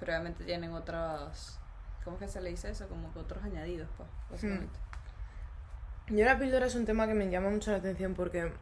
[0.00, 1.58] Pero obviamente tienen otras.
[2.04, 2.88] ¿cómo es que se le dice eso?
[2.88, 4.78] Como que otros añadidos, pues, básicamente.
[6.08, 8.52] Yo la píldora es un tema que me llama mucho la atención porque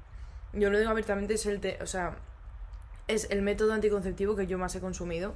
[0.53, 2.17] yo lo digo abiertamente, es el, te- o sea,
[3.07, 5.35] es el método anticonceptivo que yo más he consumido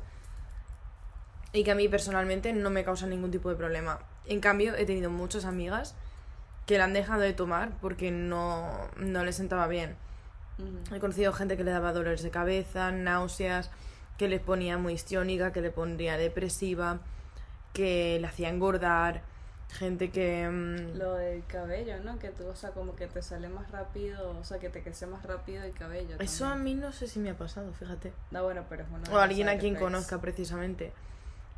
[1.52, 4.00] y que a mí personalmente no me causa ningún tipo de problema.
[4.26, 5.94] En cambio, he tenido muchas amigas
[6.66, 9.96] que la han dejado de tomar porque no, no les sentaba bien.
[10.94, 13.70] He conocido gente que le daba dolores de cabeza, náuseas,
[14.18, 17.00] que les ponía muy histriónica, que le pondría depresiva,
[17.72, 19.22] que le hacía engordar,
[19.70, 20.48] gente que...
[20.48, 22.18] mm, Lo del cabello, ¿no?
[22.18, 25.06] Que tú, o sea, como que te sale más rápido, o sea, que te crece
[25.06, 26.16] más rápido el cabello.
[26.18, 26.76] Eso a también.
[26.76, 28.12] mí no sé si me ha pasado, fíjate.
[28.30, 30.92] No, bueno, pero es una O alguien a quien conozca precisamente.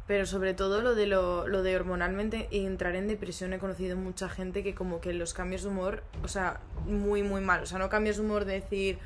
[0.07, 3.97] Pero sobre todo lo de lo, lo de hormonalmente y entrar en depresión he conocido
[3.97, 7.67] mucha gente que como que los cambios de humor, o sea, muy muy mal, o
[7.67, 8.99] sea, no cambios de humor de decir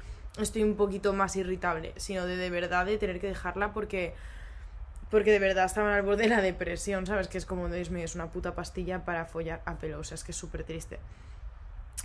[0.42, 4.14] estoy un poquito más irritable, sino de de verdad de tener que dejarla porque
[5.10, 7.28] porque de verdad estaban al borde de la depresión, ¿sabes?
[7.28, 10.16] Que es como, Dios mío, es una puta pastilla para follar a pelo, o sea,
[10.16, 10.98] es que es súper triste.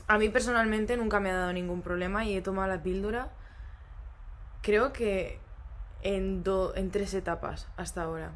[0.07, 3.29] A mí personalmente nunca me ha dado ningún problema y he tomado la píldora,
[4.61, 5.39] creo que
[6.01, 8.31] en, do- en tres etapas hasta ahora.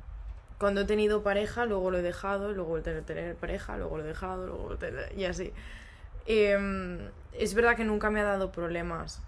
[0.59, 4.03] Cuando he tenido pareja, luego lo he dejado, luego he tenido tener pareja, luego lo
[4.03, 5.53] he dejado, luego he y así.
[6.25, 6.99] Em,
[7.33, 9.21] es verdad que nunca me ha dado problemas.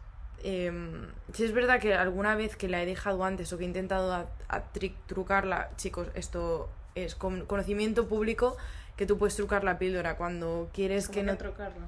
[0.44, 3.68] Em, sí es verdad que alguna vez que la he dejado antes o que he
[3.68, 8.56] intentado a- a tri- trucarla, chicos, esto es con- conocimiento público
[8.96, 11.86] que tú puedes trucar la píldora cuando quieres ¿Cómo que no trocarlo?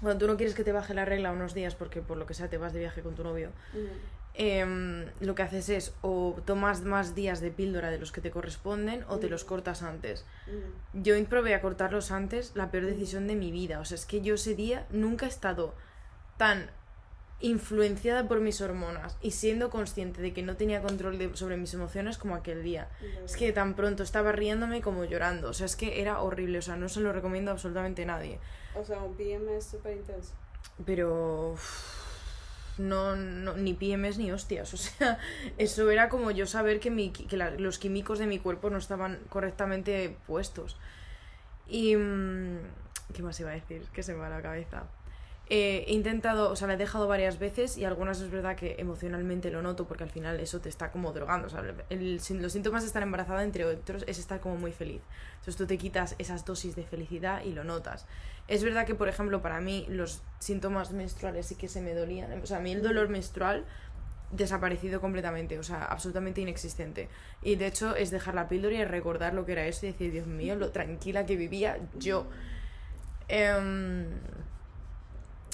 [0.00, 2.34] cuando tú no quieres que te baje la regla unos días porque por lo que
[2.34, 3.86] sea te vas de viaje con tu novio Ujú.
[4.34, 8.30] em, lo que haces es o tomas más días de píldora de los que te
[8.30, 10.24] corresponden o te los cortas antes.
[10.46, 11.02] Ujú.
[11.02, 13.80] Yo probé a cortarlos antes, la peor decisión de mi vida.
[13.80, 15.74] O sea, es que yo ese día nunca he estado
[16.38, 16.70] tan
[17.42, 21.72] influenciada por mis hormonas y siendo consciente de que no tenía control de- sobre mis
[21.74, 22.88] emociones como aquel día.
[23.24, 25.48] Es que tan pronto estaba riéndome como llorando.
[25.48, 26.58] O sea, es que era horrible.
[26.58, 28.38] O sea, no se lo recomiendo a absolutamente nadie.
[28.74, 30.32] O sea, un PMS súper intenso.
[30.84, 31.56] Pero
[32.78, 34.72] no, no ni PMS ni hostias.
[34.74, 35.18] O sea,
[35.58, 38.78] eso era como yo saber que, mi, que la- los químicos de mi cuerpo no
[38.78, 40.76] estaban correctamente puestos.
[41.66, 41.96] Y...
[41.96, 42.58] mm,
[43.14, 43.82] ¿Qué más iba a decir?
[43.92, 44.84] Que se me va la cabeza.
[45.52, 48.76] Eh, he intentado, o sea, la he dejado varias veces y algunas es verdad que
[48.78, 51.48] emocionalmente lo noto porque al final eso te está como drogando.
[51.48, 55.02] O sea, los síntomas de estar embarazada, entre otros, es estar como muy feliz.
[55.32, 58.06] Entonces tú te quitas esas dosis de felicidad y lo notas.
[58.46, 62.40] Es verdad que, por ejemplo, para mí los síntomas menstruales sí que se me dolían.
[62.40, 63.64] O sea, a mí el dolor menstrual
[64.30, 67.08] desaparecido completamente, o sea, absolutamente inexistente.
[67.42, 70.12] Y de hecho es dejar la píldora y recordar lo que era eso y decir,
[70.12, 72.28] Dios mío, lo tranquila que vivía yo.
[73.26, 74.06] Em,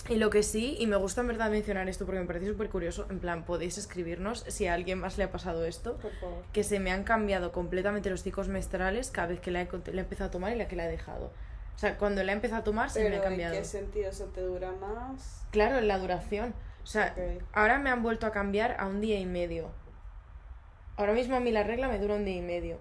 [0.09, 2.69] y lo que sí, y me gusta en verdad mencionar esto porque me parece súper
[2.69, 6.45] curioso, en plan, podéis escribirnos si a alguien más le ha pasado esto, Por favor.
[6.53, 10.01] que se me han cambiado completamente los ciclos menstruales cada vez que la he, la
[10.01, 11.33] he empezado a tomar y la que la he dejado.
[11.75, 13.55] O sea, cuando la he empezado a tomar se me ha Pero ¿en cambiado.
[13.57, 14.11] qué sentido?
[14.35, 15.45] ¿te dura más?
[15.51, 16.55] Claro, en la duración.
[16.83, 17.15] O sea,
[17.53, 19.69] ahora me han vuelto a cambiar a un día y medio.
[20.97, 22.79] Ahora mismo a mí la regla me dura un día y medio.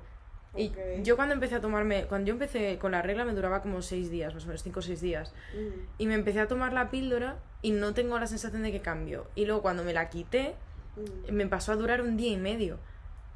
[0.57, 0.71] Y
[1.03, 4.09] yo cuando empecé a tomarme, cuando yo empecé con la regla me duraba como seis
[4.09, 5.33] días, más o menos cinco o seis días.
[5.53, 5.73] Ujú.
[5.97, 9.27] Y me empecé a tomar la píldora y no tengo la sensación de que cambio.
[9.35, 10.55] Y luego cuando me la quité,
[11.29, 12.79] me pasó a durar un día y medio.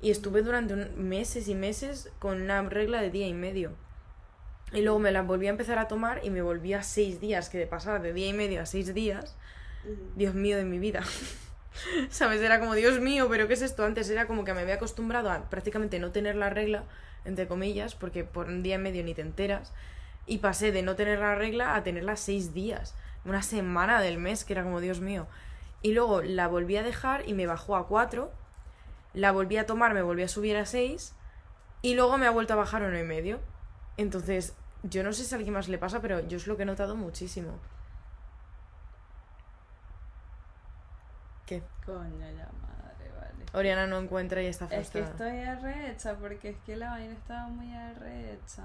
[0.02, 3.74] Y estuve durante un- meses y meses con una regla de día y medio.
[4.72, 7.50] Y luego me la volví a empezar a tomar y me volví a seis días,
[7.50, 9.36] que de pasar de día y medio a seis días,
[9.84, 9.96] Ujú.
[10.16, 11.02] Dios mío de mi vida.
[12.10, 12.42] ¿Sabes?
[12.42, 13.84] Era como, Dios mío, pero ¿qué es esto?
[13.86, 16.84] Antes era como que me había acostumbrado a prácticamente no tener la regla,
[17.26, 19.74] entre comillas, porque por un día y medio ni te enteras.
[20.26, 24.46] Y pasé de no tener la regla a tenerla seis días, una semana del mes,
[24.46, 25.28] que era como, Dios mío.
[25.82, 28.32] Y luego la volví a dejar y me bajó a cuatro.
[29.14, 31.16] La volví a tomar, me volví a subir a seis.
[31.82, 33.40] Y luego me ha vuelto a bajar a uno y medio.
[33.98, 36.64] Entonces, yo no sé si a alguien más le pasa, pero yo es lo que
[36.64, 37.60] he notado muchísimo.
[41.46, 41.64] ¿Qué?
[41.88, 42.39] Madre, vale.
[43.54, 45.34] Oriana no encuentra y está Es que frustrada.
[45.34, 48.64] estoy arrecha, porque es que la vaina estaba muy arrecha.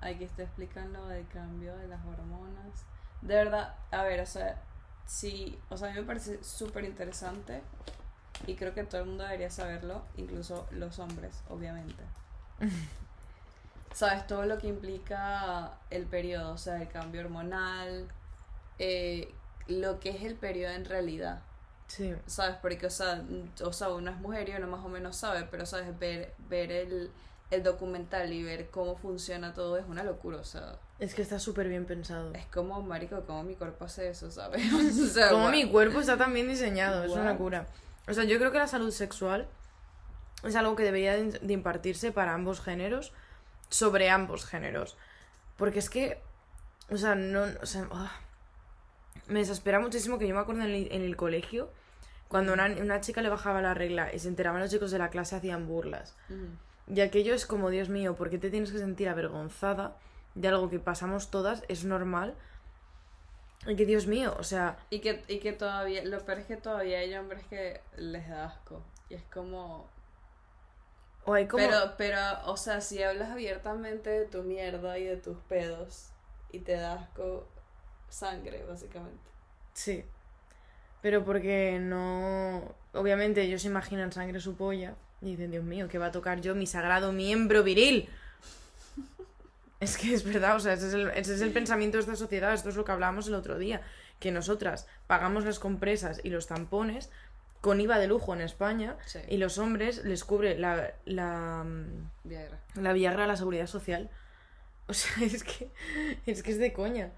[0.00, 2.84] Aquí está explicando lo del cambio de las hormonas.
[3.20, 4.56] De verdad, a ver, o sea,
[5.06, 7.62] sí, o sea, a mí me parece súper interesante
[8.46, 12.02] y creo que todo el mundo debería saberlo, incluso los hombres, obviamente.
[13.94, 18.08] Sabes, todo lo que implica el periodo, o sea, el cambio hormonal,
[18.78, 19.32] eh,
[19.68, 21.42] lo que es el periodo en realidad.
[21.94, 22.14] Sí.
[22.26, 22.56] ¿sabes?
[22.62, 25.46] Porque, o sea, n- o sea, uno es mujer y uno más o menos sabe,
[25.50, 25.98] pero, ¿sabes?
[25.98, 27.10] Ver, ver el,
[27.50, 31.38] el documental y ver cómo funciona todo es una locura, o sea, Es que está
[31.38, 32.32] súper bien pensado.
[32.32, 34.62] es como, marico, como mi cuerpo hace eso, ¿sabes?
[34.72, 37.66] o sea, Como mi cuerpo está tan bien diseñado, es una locura.
[38.08, 39.46] O sea, yo creo que la salud sexual
[40.44, 43.12] es algo que debería de, impartirse para ambos géneros,
[43.68, 44.96] sobre ambos géneros.
[45.58, 46.22] Porque es que,
[46.90, 48.10] o sea, no, o sea, ah,
[49.28, 51.70] me desespera muchísimo que yo me acuerdo en el, en el colegio,
[52.28, 55.10] cuando una, una chica le bajaba la regla y se enteraban los chicos de la
[55.10, 56.16] clase hacían burlas.
[56.28, 56.46] Ujú.
[56.94, 59.96] Y aquello es como, Dios mío, ¿por qué te tienes que sentir avergonzada
[60.34, 61.62] de algo que pasamos todas?
[61.68, 62.34] Es normal.
[63.66, 66.56] Y que, Dios mío, o sea, Y que, y que todavía, lo peor es que
[66.56, 68.82] todavía hay hombres que les da asco.
[69.08, 69.88] Y es como,
[71.24, 71.62] o hay como...
[71.62, 76.08] Pero, pero, o sea, si hablas abiertamente de tu mierda y de tus pedos
[76.50, 77.46] y te da asco
[78.12, 79.22] sangre, básicamente.
[79.74, 80.04] Sí.
[81.00, 82.74] Pero porque no...
[82.92, 86.54] Obviamente ellos imaginan sangre su polla y dicen, Dios mío, que va a tocar yo
[86.54, 88.08] mi sagrado miembro viril.
[89.80, 92.14] Es que es verdad, o sea, ese es, el, ese es el pensamiento de esta
[92.14, 93.82] sociedad, esto es lo que hablábamos el otro día,
[94.20, 97.10] que nosotras pagamos las compresas y los tampones
[97.60, 99.18] con IVA de lujo en España Sí.
[99.28, 101.66] y los hombres les cubre la, la,
[102.22, 102.60] Viagra.
[102.76, 104.08] la Viagra a la seguridad social.
[104.86, 105.68] O sea, es que
[106.26, 107.10] es que es de coña.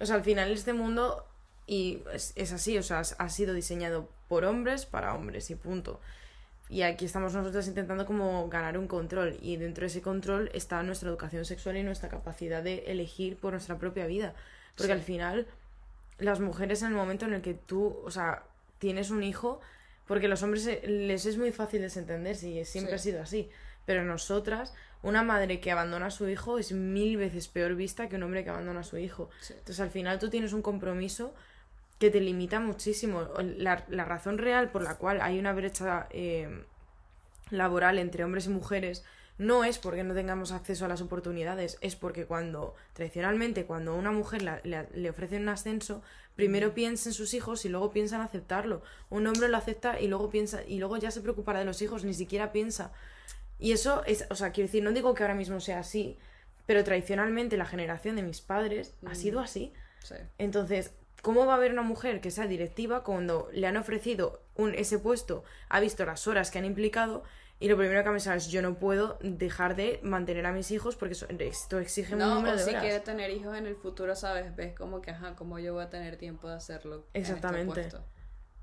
[0.00, 1.24] O sea, al final este mundo
[1.66, 6.00] y es, es así, o sea, ha sido diseñado por hombres para hombres y punto.
[6.70, 10.82] Y aquí estamos nosotros intentando como ganar un control y dentro de ese control está
[10.82, 14.34] nuestra educación sexual y nuestra capacidad de elegir por nuestra propia vida.
[14.76, 14.98] Porque Sí.
[14.98, 15.46] al final
[16.18, 18.42] las mujeres en el momento en el que tú, o sea,
[18.78, 19.60] tienes un hijo,
[20.06, 23.10] porque los hombres eh, les es muy fácil desentenderse y siempre Sí.
[23.10, 23.50] ha sido así.
[23.86, 28.16] Pero nosotras, una madre que abandona a su hijo es mil veces peor vista que
[28.16, 29.30] un hombre que abandona a su hijo.
[29.40, 29.52] Sí.
[29.52, 31.34] Entonces al final tú tienes un compromiso
[31.98, 33.28] que te limita muchísimo.
[33.56, 36.64] La, la razón real por la cual hay una brecha eh,
[37.50, 39.04] laboral entre hombres y mujeres
[39.38, 43.94] no es porque no tengamos acceso a las oportunidades, es porque cuando, tradicionalmente, cuando a
[43.94, 46.02] una mujer la- la- le ofrecen un ascenso,
[46.34, 48.82] primero piensa en sus hijos y luego piensa en aceptarlo.
[49.10, 52.02] Un hombre lo acepta y luego piensa, y luego ya se preocupará de los hijos,
[52.04, 52.90] ni siquiera piensa.
[53.58, 56.18] Y eso es, o sea, quiero decir, no digo que ahora mismo sea así,
[56.66, 59.14] pero tradicionalmente la generación de mis padres ha Mm.
[59.16, 59.72] sido así.
[60.02, 60.14] Sí.
[60.38, 60.92] Entonces,
[61.22, 64.98] ¿cómo va a haber una mujer que sea directiva cuando le han ofrecido un, ese
[64.98, 67.24] puesto, ha visto las horas que han implicado
[67.60, 70.70] y lo primero que ha pensado es yo no puedo dejar de mantener a mis
[70.70, 72.82] hijos porque esto exige un No, número o de si horas?
[72.82, 74.54] quiere tener hijos en el futuro, ¿sabes?
[74.54, 77.06] Ves como que, ajá, como yo voy a tener tiempo de hacerlo.
[77.12, 77.74] en este Exactamente.
[77.74, 78.04] puesto.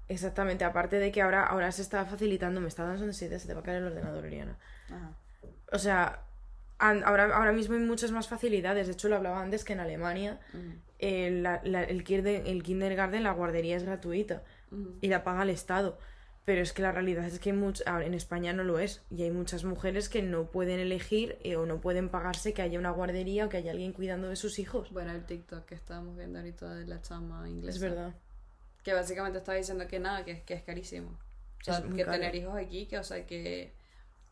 [0.08, 3.54] Exactamente, aparte de que ahora, ahora se está facilitando, me está dando ansiedad, se te
[3.56, 4.58] va a caer el ordenador, Oriana.
[4.90, 5.18] Ajá.
[5.72, 6.24] O sea,
[6.80, 10.40] ahora, ahora mismo hay muchas más facilidades, de hecho lo hablaba antes que en Alemania
[10.54, 10.74] Ujú.
[11.00, 14.44] el, la- la- el, el kindergarten, la guardería es gratuita.
[15.02, 15.98] Y la paga el Estado.
[16.44, 19.02] Pero es que la realidad es que much- en España no lo es.
[19.10, 22.78] Y hay muchas mujeres que no pueden elegir eh, o no pueden pagarse que haya
[22.78, 24.92] una guardería o que haya alguien cuidando de sus hijos.
[24.92, 27.78] Bueno, el TikTok que estábamos viendo ahorita de la chama inglesa.
[27.78, 28.14] Es verdad.
[28.84, 31.18] Que básicamente está diciendo que nada, que, que es carísimo.
[31.62, 32.18] O sea, Es muy que caro.
[32.18, 33.74] tener hijos aquí, que, o sea, que,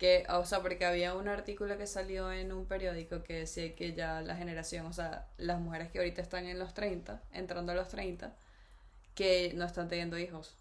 [0.04, 3.94] que, o sea, porque había un artículo que salió en un periódico que decía que
[3.94, 7.76] ya la generación, o sea, las mujeres que ahorita están en los 30, entrando a
[7.76, 8.36] los 30,
[9.16, 10.58] que no están teniendo hijos.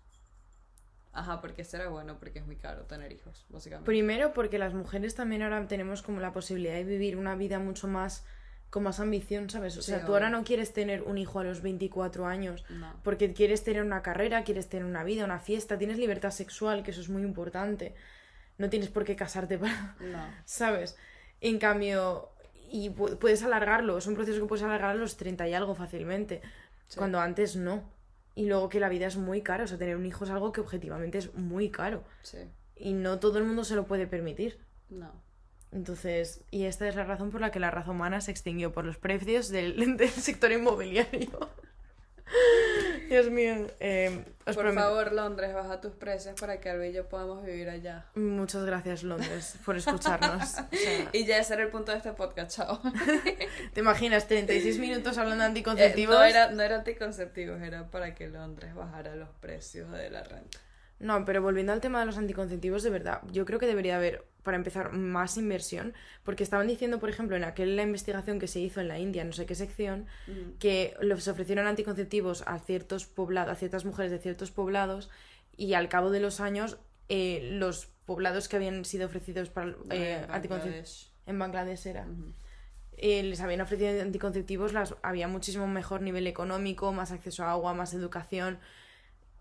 [1.13, 3.85] Ajá, porque será bueno, porque es muy caro tener hijos, básicamente.
[3.85, 7.89] Primero porque las mujeres también ahora tenemos como la posibilidad de vivir una vida mucho
[7.89, 8.25] más
[8.71, 9.77] con más ambición, ¿sabes?
[9.77, 12.95] O Sí, sea, tú ahora no quieres tener un hijo a los 24 años No.
[13.03, 16.93] porque quieres tener una carrera, quieres tener una vida, una fiesta, tienes libertad sexual, que
[16.93, 17.97] eso es muy importante.
[18.59, 20.25] No tienes por qué casarte para, No.
[20.45, 20.97] ¿sabes?
[21.41, 22.29] En cambio,
[22.71, 25.75] y pu- puedes alargarlo, es un proceso que puedes alargar a los 30 y algo
[25.75, 26.41] fácilmente,
[26.89, 26.99] Sí.
[26.99, 27.83] cuando antes no.
[28.35, 30.53] Y luego que la vida es muy cara, o sea, tener un hijo es algo
[30.53, 32.05] que objetivamente es muy caro.
[32.23, 32.39] Sí.
[32.77, 34.59] Y no todo el mundo se lo puede permitir.
[34.89, 35.13] No.
[35.71, 38.85] Entonces, y esta es la razón por la que la raza humana se extinguió, por
[38.85, 41.31] los precios del, del sector inmobiliario.
[43.13, 46.93] Dios mío, eh, os Por prometo- favor, Londres, baja tus precios para que Alba y
[46.95, 48.07] yo podamos vivir allá.
[48.15, 50.43] Muchas gracias, Londres, por escucharnos.
[50.73, 52.81] O sea, Y ya ese era el punto de este podcast, chao.
[53.75, 56.17] ¿Te imaginas 36 minutos hablando de Eh, anticonceptivos?
[56.17, 60.59] no, era, no era anticonceptivos, era para que Londres bajara los precios de la renta.
[61.03, 64.25] No, pero volviendo al tema de los anticonceptivos, de verdad, yo creo que debería haber,
[64.45, 68.81] para empezar, más inversión, porque estaban diciendo, por ejemplo, en aquella investigación que se hizo
[68.81, 70.07] en la India, no sé qué sección,
[70.61, 75.11] que les ofrecieron anticonceptivos a ciertos poblados, a ciertas mujeres de ciertos poblados,
[75.57, 80.25] y al cabo de los años, eh, los poblados que habían sido ofrecidos para eh,
[80.31, 82.07] anticonceptivos en Bangladesh era.
[82.97, 87.75] Eh, les habían ofrecido anticonceptivos, las, había muchísimo mejor nivel económico, más acceso a agua,
[87.75, 88.61] más educación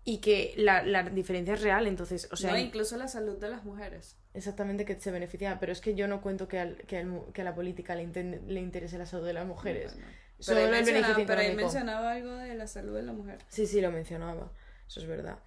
[0.04, 3.48] y que la, la diferencia es real, entonces, o sea, no, incluso la salud de
[3.48, 4.16] las mujeres.
[4.34, 7.42] exactamente que se beneficia, pero es que yo no cuento que, al- que, al que
[7.42, 9.94] a la política le, inten- le interese la salud de las mujeres.
[9.94, 10.08] Bueno.
[10.40, 13.38] Solo Pero, ahí mencionaba, pero ahí mencionaba algo de la salud de la mujer.
[13.48, 14.50] Sí, sí, lo mencionaba,
[14.88, 15.38] eso es verdad.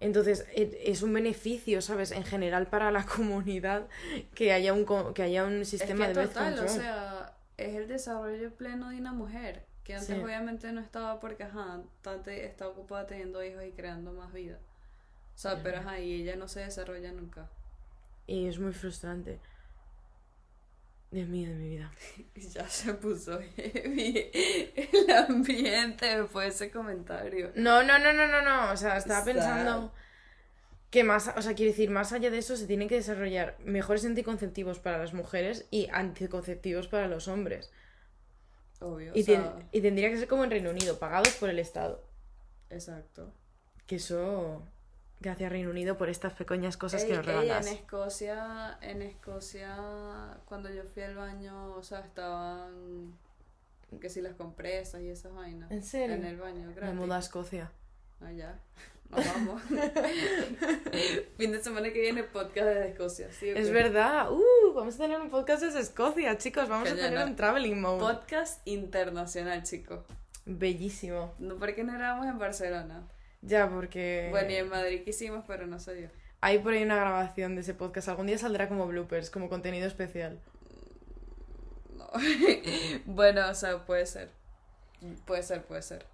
[0.00, 2.10] Entonces, e- es un beneficio, ¿sabes?
[2.10, 3.86] En general para la comunidad
[4.34, 4.84] que haya un,
[5.14, 6.68] que haya un sistema es que de total, o control.
[6.76, 10.22] sea, es el desarrollo pleno de una mujer, que antes Sí.
[10.22, 14.58] obviamente no estaba porque, ajá, Tante está ocupada teniendo hijos y creando más vida.
[15.34, 17.48] O sea, pero ajá, y ella no se desarrolla nunca.
[18.26, 19.40] Y es muy frustrante.
[21.10, 21.92] Dios mío de mi vida.
[22.34, 24.30] Ya se puso heavy
[24.74, 27.52] el ambiente después de ese comentario.
[27.54, 28.72] No, no, no, no, no, no.
[28.72, 29.92] O sea, estaba pensando
[30.90, 34.04] que más, o sea, quiero decir, más allá de eso, se tienen que desarrollar mejores
[34.04, 37.70] anticonceptivos para las mujeres y anticonceptivos para los hombres.
[38.82, 41.48] Obvio, Y, o sea, ten- y tendría que ser como en Reino Unido, pagados por
[41.50, 42.02] el Estado.
[42.70, 43.32] exacto.
[43.86, 44.62] Que eso.
[45.20, 49.76] Gracias, Reino Unido, por estas pequeñas cosas que nos ey, en Escocia, en Escocia,
[50.46, 53.16] cuando yo fui al baño, o sea, estaban
[54.00, 55.70] que si las compresas y esas vainas.
[55.70, 56.16] ¿En serio?
[56.16, 56.94] En el baño, Me gratis.
[56.96, 57.70] mudo a Escocia.
[58.20, 58.58] Allá.
[59.12, 59.62] Nos vamos.
[61.36, 63.28] fin de semana que viene podcast desde Escocia.
[63.30, 63.72] ¿sí Es qué?
[63.72, 64.32] verdad.
[64.32, 66.68] Uh, vamos a tener un podcast desde Escocia, chicos.
[66.68, 68.00] Vamos a tener un traveling mode.
[68.00, 70.00] Podcast internacional, chicos.
[70.46, 71.34] Bellísimo.
[71.38, 73.06] No porque no grabamos en Barcelona.
[73.42, 74.28] Ya, porque.
[74.30, 76.10] Bueno, y en Madrid quisimos, pero no se dio.
[76.40, 78.08] Hay por ahí una grabación de ese podcast.
[78.08, 80.40] Algún día saldrá como bloopers, como contenido especial.
[81.96, 82.08] No.
[83.04, 84.30] bueno, o sea, puede ser.
[85.26, 86.06] Puede ser, puede ser.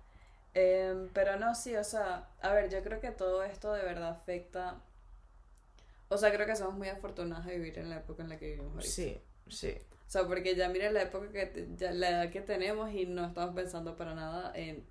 [0.54, 4.08] Em, pero no, sí, o sea, a ver, yo creo que todo esto de verdad
[4.10, 4.80] afecta.
[6.08, 8.46] O sea, creo que somos muy afortunados de vivir en la época en la que
[8.46, 8.90] vivimos ahorita.
[8.92, 9.74] Sí, sí.
[10.06, 13.26] O sea, porque ya mira la época que, ya, la edad que tenemos y no
[13.26, 14.84] estamos pensando para nada en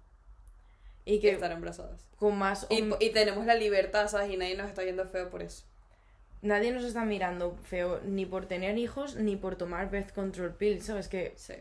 [1.06, 2.08] Y que estar embarazadas.
[2.18, 2.68] con más.
[2.70, 4.32] Y, y tenemos la libertad, ¿sabes?
[4.32, 5.64] Y nadie nos está viendo feo por eso.
[6.44, 10.86] Nadie nos está mirando feo ni por tener hijos ni por tomar birth control pills,
[10.86, 11.08] ¿sabes?
[11.08, 11.56] Que Sí.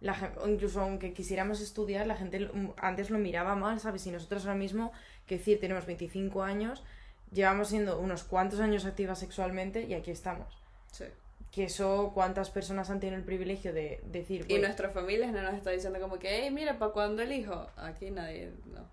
[0.00, 4.06] La incluso aunque quisiéramos estudiar, la gente lo- antes lo miraba mal, ¿sabes?
[4.06, 4.92] Y nosotros ahora mismo,
[5.26, 6.84] que decir, tenemos 25 años,
[7.32, 10.46] llevamos siendo unos cuantos años activas sexualmente y aquí estamos.
[10.92, 11.04] Sí.
[11.50, 15.40] Que eso, ¿cuántas personas han tenido el privilegio de decir, Y "Pues, nuestras familias no
[15.42, 17.66] nos está diciendo como que, hey, mira, ¿para cuándo el hijo?
[17.76, 18.86] Aquí nadie, no.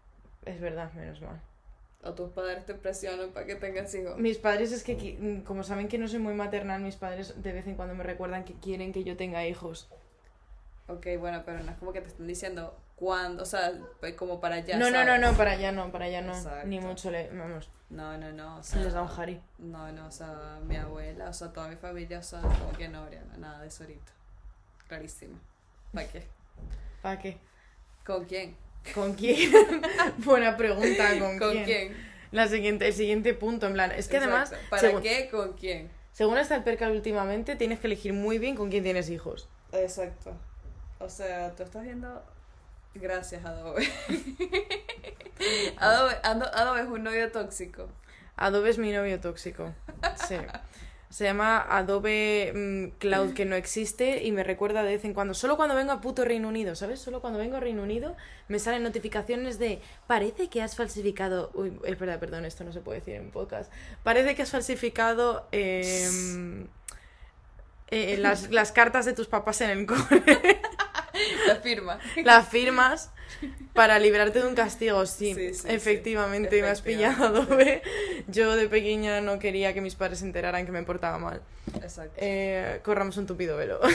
[0.45, 1.39] es verdad, menos mal?
[2.05, 4.17] O tus padres te presionan para que tengas hijos.
[4.17, 7.53] Mis padres es que, mm, como saben que no soy muy maternal, mis padres de
[7.53, 9.89] vez en cuando me recuerdan que quieren que yo tenga hijos.
[10.87, 14.39] Ok, bueno, pero no es como que te están diciendo cuándo, o sea, pues como
[14.39, 14.77] para allá.
[14.77, 16.33] no, no, no, no, para allá no, para allá no.
[16.33, 16.67] Exacto.
[16.67, 17.29] Ni mucho le...
[17.29, 18.83] Vamos, No, no, no, o se sea.
[18.83, 19.41] les da un jari.
[19.59, 22.87] No, no, o sea, mi abuela, o sea, toda mi familia, o sea, como que
[22.89, 24.11] no, Briana, nada de eso ahorita.
[24.87, 25.39] Clarísimo.
[25.93, 26.23] ¿Para qué?
[27.01, 27.37] ¿Para qué?
[28.05, 28.57] ¿Con quién?
[28.93, 29.51] ¿Con quién?
[30.17, 31.65] Buena pregunta, ¿con, ¿Con quién?
[31.65, 32.13] quién?
[32.31, 34.53] La siguiente, el siguiente punto, en plan, es que además.
[34.69, 35.29] ¿Para según, qué?
[35.29, 35.89] ¿Con quién?
[36.11, 39.47] según está el percal últimamente, tienes que elegir muy bien con quién tienes hijos.
[39.71, 40.35] Exacto.
[41.03, 42.23] O sea, tú estás viendo.
[42.95, 43.87] Gracias, Adobe.
[45.77, 47.89] Adobe, Ado- Adobe es un novio tóxico.
[48.35, 49.73] Adobe es mi novio tóxico.
[50.27, 50.37] Sí.
[51.09, 55.35] Se llama Adobe mm, Cloud que no existe y me recuerda de vez en cuando,
[55.35, 56.99] solo cuando vengo a puto Reino Unido, ¿sabes?
[56.99, 58.15] Solo cuando vengo a Reino Unido
[58.47, 62.79] me salen notificaciones de parece que has falsificado, uy, es verdad, perdón, esto no se
[62.81, 63.71] puede decir en podcast.
[64.01, 66.67] Parece que has falsificado em,
[67.91, 70.01] eh, las, las cartas de tus papás en el cole,
[71.47, 71.99] La firma.
[72.23, 73.11] las firmas
[73.73, 75.67] para librarte de un castigo, sí, Sí, sí, sí.
[75.69, 77.81] efectivamente, me has pillado, Adobe.
[78.27, 81.41] Yo de pequeña no quería que mis padres se enteraran que me portaba mal.
[81.81, 82.13] Exacto.
[82.17, 83.79] Eh, corramos un tupido velo.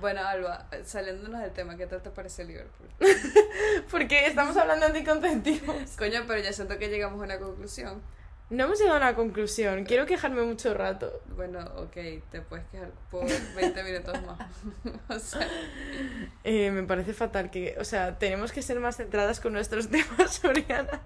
[0.00, 2.88] Bueno, Alba, saliéndonos del tema, ¿qué tal te parece Liverpool?
[3.90, 5.90] Porque estamos hablando de anticonceptivos.
[5.98, 8.00] Coño, pero ya siento que llegamos a una conclusión.
[8.50, 9.84] No hemos llegado a una conclusión.
[9.84, 11.22] Quiero quejarme mucho rato.
[11.36, 11.94] Bueno, ok,
[12.30, 13.24] te puedes quejar por
[13.54, 14.38] 20 minutos más.
[15.08, 15.46] o sea,
[16.44, 20.44] Eh, me parece fatal que, o sea, tenemos que ser más centradas con nuestros temas,
[20.44, 21.00] Oriana.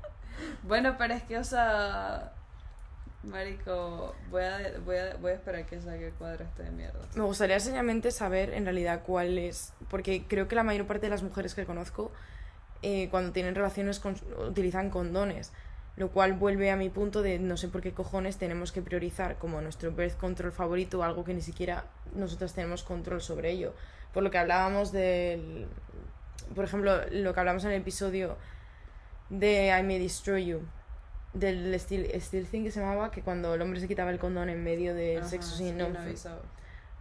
[0.63, 2.33] bueno, pero es que, o sea,
[3.25, 7.01] Marico, voy a, voy a, voy a esperar que salga el cuadro este de mierda.
[7.15, 11.11] Me gustaría seriamente saber en realidad cuál es, porque creo que la mayor parte de
[11.11, 12.11] las mujeres que conozco
[12.83, 14.17] eh, cuando tienen relaciones con-
[14.49, 15.53] utilizan condones,
[15.97, 19.37] lo cual vuelve a mi punto de no sé por qué cojones tenemos que priorizar
[19.39, 21.85] como nuestro birth control favorito algo que ni siquiera
[22.15, 23.75] nosotras tenemos control sobre ello.
[24.13, 25.67] Por lo que hablábamos del,
[26.55, 28.37] por ejemplo, lo que hablamos en el episodio
[29.31, 30.61] de I May Destroy You,
[31.33, 34.49] del Steel, steel Thing que se llamaba, que cuando el hombre se quitaba el condón
[34.49, 36.01] en medio del Ajá, sexo sí, sin no no.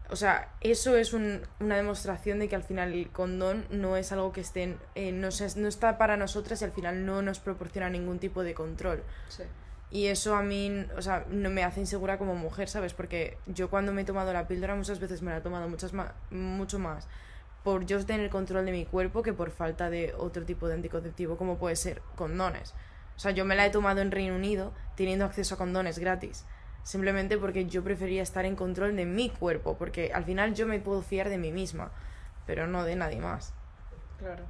[0.09, 4.11] O sea, eso es un- una demostración de que al final el condón no es
[4.11, 7.21] algo que esté, en- eh, no, se- no está para nosotras y al final no
[7.21, 9.03] nos proporciona ningún tipo de control.
[9.29, 9.43] Sí.
[9.91, 12.93] Y eso a mí, o sea, no me hace insegura como mujer, ¿sabes?
[12.93, 15.93] Porque yo cuando me he tomado la píldora muchas veces me la he tomado muchas
[15.93, 17.07] ma- mucho más
[17.63, 21.37] por yo tener control de mi cuerpo que por falta de otro tipo de anticonceptivo
[21.37, 22.73] como puede ser condones.
[23.15, 26.43] O sea, yo me la he tomado en Reino Unido teniendo acceso a condones gratis.
[26.83, 30.79] Simplemente porque yo prefería estar en control de mi cuerpo, porque al final yo me
[30.79, 31.91] puedo fiar de mí misma,
[32.45, 33.53] pero no de nadie más.
[34.19, 34.43] Claro.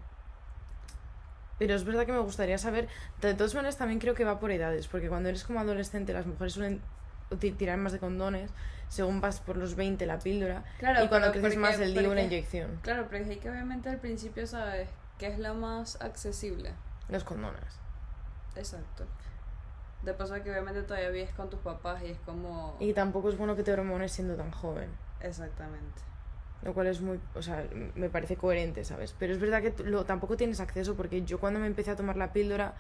[1.59, 2.87] Pero es verdad que me gustaría saber,
[3.21, 6.25] de todas maneras también creo que va por edades, porque cuando eres como adolescente las
[6.25, 6.81] mujeres suelen
[7.39, 8.49] tirar más de condones,
[8.89, 12.23] según vas por los 20 la píldora, Claro, y cuando creces más el la porque-
[12.23, 16.73] inyección, Claro, pero es que obviamente al principio sabes que es la más accesible.
[17.09, 17.79] los condones.
[18.55, 19.05] Exacto.
[20.03, 22.75] De paso que obviamente todavía vives con tus papás y es como...
[22.79, 24.89] Y tampoco es bueno que te hormones siendo tan joven.
[25.21, 26.01] Exactamente.
[26.61, 29.15] Lo cual es muy, o sea, me parece coherente, ¿sabes?
[29.17, 32.15] Pero es verdad que lo, tampoco tienes acceso porque yo cuando me empecé a tomar
[32.17, 32.73] la píldora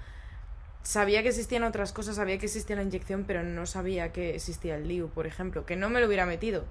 [0.83, 4.75] sabía que existían otras cosas, sabía que existía la inyección, pero no sabía que existía
[4.75, 6.65] el DIU, por ejemplo, que no me lo hubiera metido.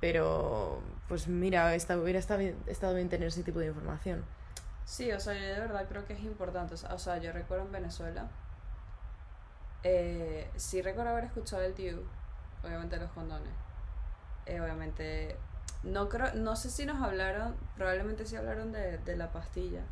[0.00, 2.38] Pero, pues mira, esta- hubiera estado
[2.94, 4.24] bien, tener ese tipo de información.
[4.84, 6.74] Sí, o sea, yo de verdad creo que es importante.
[6.74, 8.28] O sea, yo recuerdo en Venezuela.
[9.82, 12.02] Eh, sí recuerdo haber escuchado el DIU,
[12.64, 13.52] obviamente los condones.
[14.46, 15.36] Eh, obviamente,
[15.82, 19.82] no creo, no sé si nos hablaron, probablemente sí hablaron de, de la pastilla.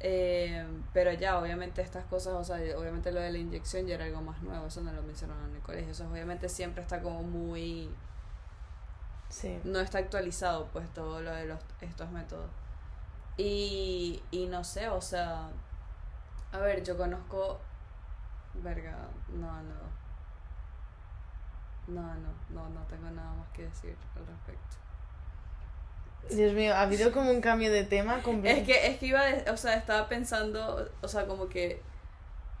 [0.00, 4.04] Eh, pero ya, obviamente estas cosas, o sea, obviamente lo de la inyección ya era
[4.04, 5.90] algo más nuevo, eso no lo mencionaron en el colegio.
[5.92, 7.90] Eso obviamente siempre está como muy...
[9.28, 9.60] Sí.
[9.64, 12.50] no está actualizado pues todo lo de los, estos métodos.
[13.36, 15.48] Y, y no sé, o sea,
[16.52, 17.60] a ver, yo conozco,
[18.62, 18.96] verga,
[19.28, 19.74] no, no,
[21.88, 24.76] no, no, no, no tengo nada más que decir al respecto.
[26.30, 28.20] Dios mío, ha habido como un cambio de tema.
[28.58, 31.80] Es que, es que iba, de- o sea, estaba pensando, o sea, como que,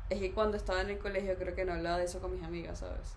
[0.08, 2.42] es que cuando estaba en el colegio creo que no hablaba de eso con mis
[2.42, 3.14] amigas, ¿sabes?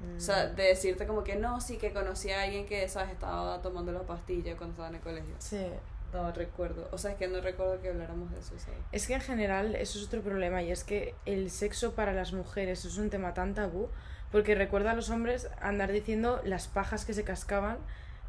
[0.00, 0.16] Mm.
[0.16, 3.10] O sea, de decirte como que no, sí que conocí a alguien que, ¿sabes?
[3.10, 5.34] Estaba tomando la pastilla cuando estaba en el colegio.
[5.38, 5.66] Sí.
[6.12, 6.88] No recuerdo.
[6.92, 8.80] O sea, es que no recuerdo que habláramos de eso, ¿sabes?
[8.92, 12.32] Es que en general eso es otro problema y es que el sexo para las
[12.32, 13.88] mujeres es un tema tan tabú
[14.32, 17.78] porque recuerdo a los hombres andar diciendo las pajas que se cascaban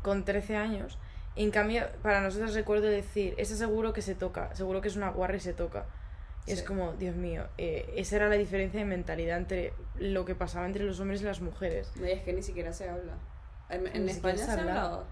[0.01, 0.97] con 13 años
[1.35, 4.95] y en cambio para nosotros recuerdo decir, ese seguro que se toca, seguro que es
[4.95, 5.85] una guarra y se toca.
[6.45, 6.65] Y es Sí.
[6.65, 10.83] como, Dios mío, eh, esa era la diferencia de mentalidad entre lo que pasaba entre
[10.83, 11.91] los hombres y las mujeres.
[11.95, 13.13] No, y es que ni siquiera se habla.
[13.69, 15.03] En, España se se, habla.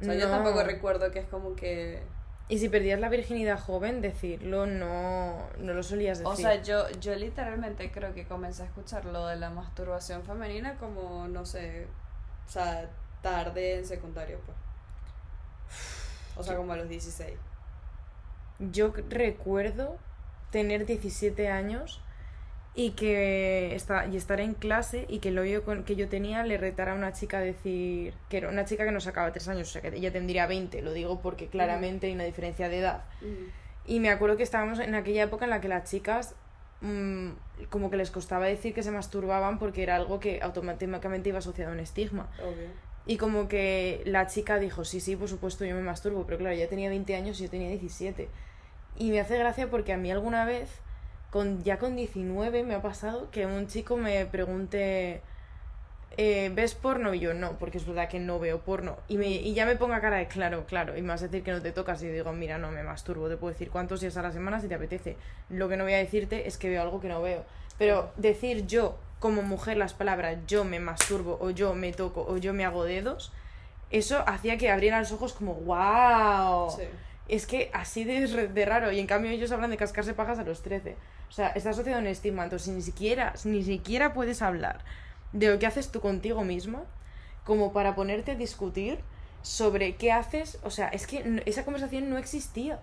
[0.00, 2.02] O sea, yo tampoco recuerdo que es como que...
[2.48, 6.32] Y si perdías la virginidad joven, decirlo no, no lo solías decir.
[6.32, 10.76] O sea, yo, yo literalmente creo que comencé a escuchar lo de la masturbación femenina
[10.76, 11.86] como, no sé,
[12.46, 12.88] o sea,
[13.20, 14.56] tarde en secundario, pues.
[16.36, 17.36] O sea, como a los 16.
[18.58, 19.96] Yo recuerdo
[20.50, 22.00] tener 17 años
[22.78, 26.58] y que esta- y estar en clase y que el con, que yo tenía le
[26.58, 29.68] retara a una chica a decir que era una chica que nos sacaba 3 años,
[29.70, 33.04] o sea que ella tendría 20, lo digo porque claramente hay una diferencia de edad.
[33.86, 36.34] Y me acuerdo que estábamos en aquella época en la que las chicas
[36.82, 37.30] mm,
[37.70, 41.70] como que les costaba decir que se masturbaban porque era algo que automáticamente iba asociado
[41.70, 42.28] a un estigma.
[42.42, 42.68] Obvio.
[43.06, 46.54] Y como que la chica dijo, sí, sí, por supuesto, yo me masturbo, pero claro,
[46.54, 48.28] ella tenía 20 años y yo tenía 17.
[48.98, 50.68] Y me hace gracia porque a mí alguna vez,
[51.36, 55.20] con, ya con 19, me ha pasado que un chico me pregunte,
[56.16, 57.12] eh, ¿ves porno?
[57.12, 58.96] Y yo no, porque es verdad que no veo porno.
[59.06, 61.42] Y, me, y ya me ponga cara de claro, claro, y me vas a decir
[61.42, 64.16] que no te tocas y digo, mira, no, me masturbo, te puedo decir cuántos días
[64.16, 65.18] a la semana si te apetece.
[65.50, 67.44] Lo que no voy a decirte es que veo algo que no veo.
[67.76, 72.38] Pero decir yo, como mujer, las palabras yo me masturbo o yo me toco o
[72.38, 73.30] yo me hago dedos,
[73.90, 76.70] eso hacía que abrieran los ojos como, wow.
[76.70, 76.84] Sí.
[77.28, 78.90] Es que así de, de raro.
[78.90, 80.96] Y en cambio ellos hablan de cascarse pajas a los 13.
[81.28, 82.44] O sea, está asociado a un estigma.
[82.44, 84.84] Entonces ni siquiera, ni siquiera puedes hablar
[85.32, 86.84] de lo que haces tú contigo misma
[87.44, 89.00] como para ponerte a discutir
[89.42, 90.58] sobre qué haces.
[90.64, 92.80] O sea, es que esa conversación no existía.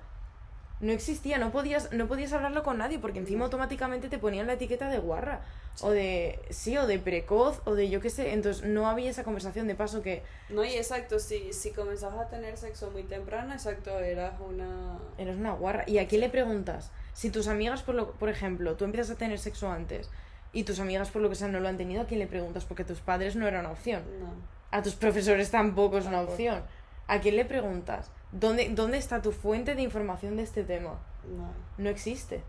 [0.79, 4.53] No existía, no podías, no podías hablarlo con nadie porque encima automáticamente te ponían la
[4.53, 5.41] etiqueta de guarra.
[5.81, 8.33] O de, sí, o de precoz, o de yo qué sé.
[8.33, 12.29] Entonces no había esa conversación de paso que No, y exacto, si, si comenzabas a
[12.29, 14.99] tener sexo muy temprano, exacto, eras una...
[15.17, 15.83] Eres una guarra.
[15.87, 16.91] ¿Y a quién le preguntas?
[17.13, 20.09] Si tus amigas, por, lo, por ejemplo, tú empiezas a tener sexo antes
[20.51, 22.65] y tus amigas, por lo que sea, no lo han tenido, ¿a quién le preguntas?
[22.65, 24.03] Porque tus padres no era una opción.
[24.19, 24.33] No.
[24.71, 26.63] A tus profesores tampoco es una opción.
[27.07, 28.09] ¿A quién le preguntas?
[28.31, 30.99] ¿Dónde, ¿Dónde está tu fuente de información de este tema?
[31.27, 31.51] No.
[31.77, 32.41] No existe.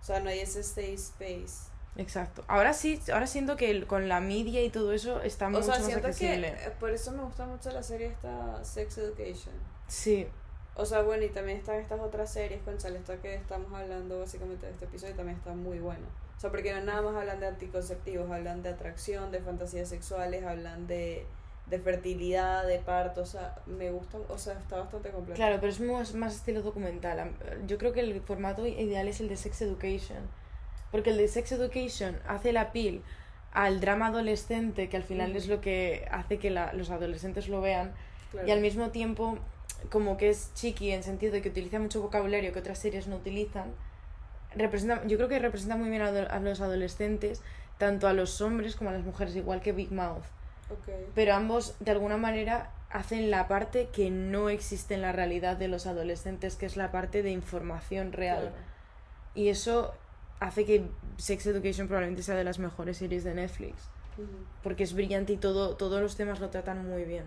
[0.00, 1.68] O sea, no hay ese safe space.
[1.96, 2.44] Exacto.
[2.46, 5.64] Ahora sí, ahora siento que el- con la media y todo eso está O mucho
[5.64, 6.48] sea, más siento que accesible.
[6.48, 9.54] eh, por eso me gusta mucho la serie esta Sex Education.
[9.88, 10.28] Sí,
[10.78, 14.66] O sea, bueno, y también están estas otras series, con esta que estamos hablando básicamente
[14.66, 16.06] de este episodio también está muy bueno.
[16.36, 20.44] O sea, porque no nada más hablan de anticonceptivos, hablan de atracción, de fantasías sexuales,
[20.44, 21.26] hablan de,
[21.66, 25.36] de fertilidad, de parto, o sea, me gusta, o sea, está bastante completo.
[25.36, 27.32] claro, pero es más, más estilo documental.
[27.66, 30.18] Yo creo que el formato ideal es el de Sex Education.
[30.92, 33.02] Porque el de Sex Education hace la pil
[33.52, 37.60] al drama adolescente, que al final es lo que hace que la- los adolescentes lo
[37.60, 37.92] vean,
[38.46, 39.38] y al mismo tiempo
[39.90, 43.16] como que es chiqui en sentido de que utiliza mucho vocabulario que otras series no
[43.16, 43.72] utilizan.
[44.54, 47.42] Representa, yo creo que representa muy bien a, los adolescentes,
[47.78, 50.24] tanto a los hombres como a las mujeres, igual que Big Mouth.
[51.14, 55.68] Pero ambos, de alguna manera, hacen la parte que no existe en la realidad de
[55.68, 58.40] los adolescentes, que es la parte de información real.
[58.40, 58.56] Claro.
[59.34, 59.94] Y eso
[60.40, 60.84] hace que
[61.16, 63.88] Sex Education probablemente sea de las mejores series de Netflix.
[64.62, 67.24] Porque es brillante y todo, todos los temas lo tratan muy bien.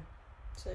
[0.57, 0.71] Sí.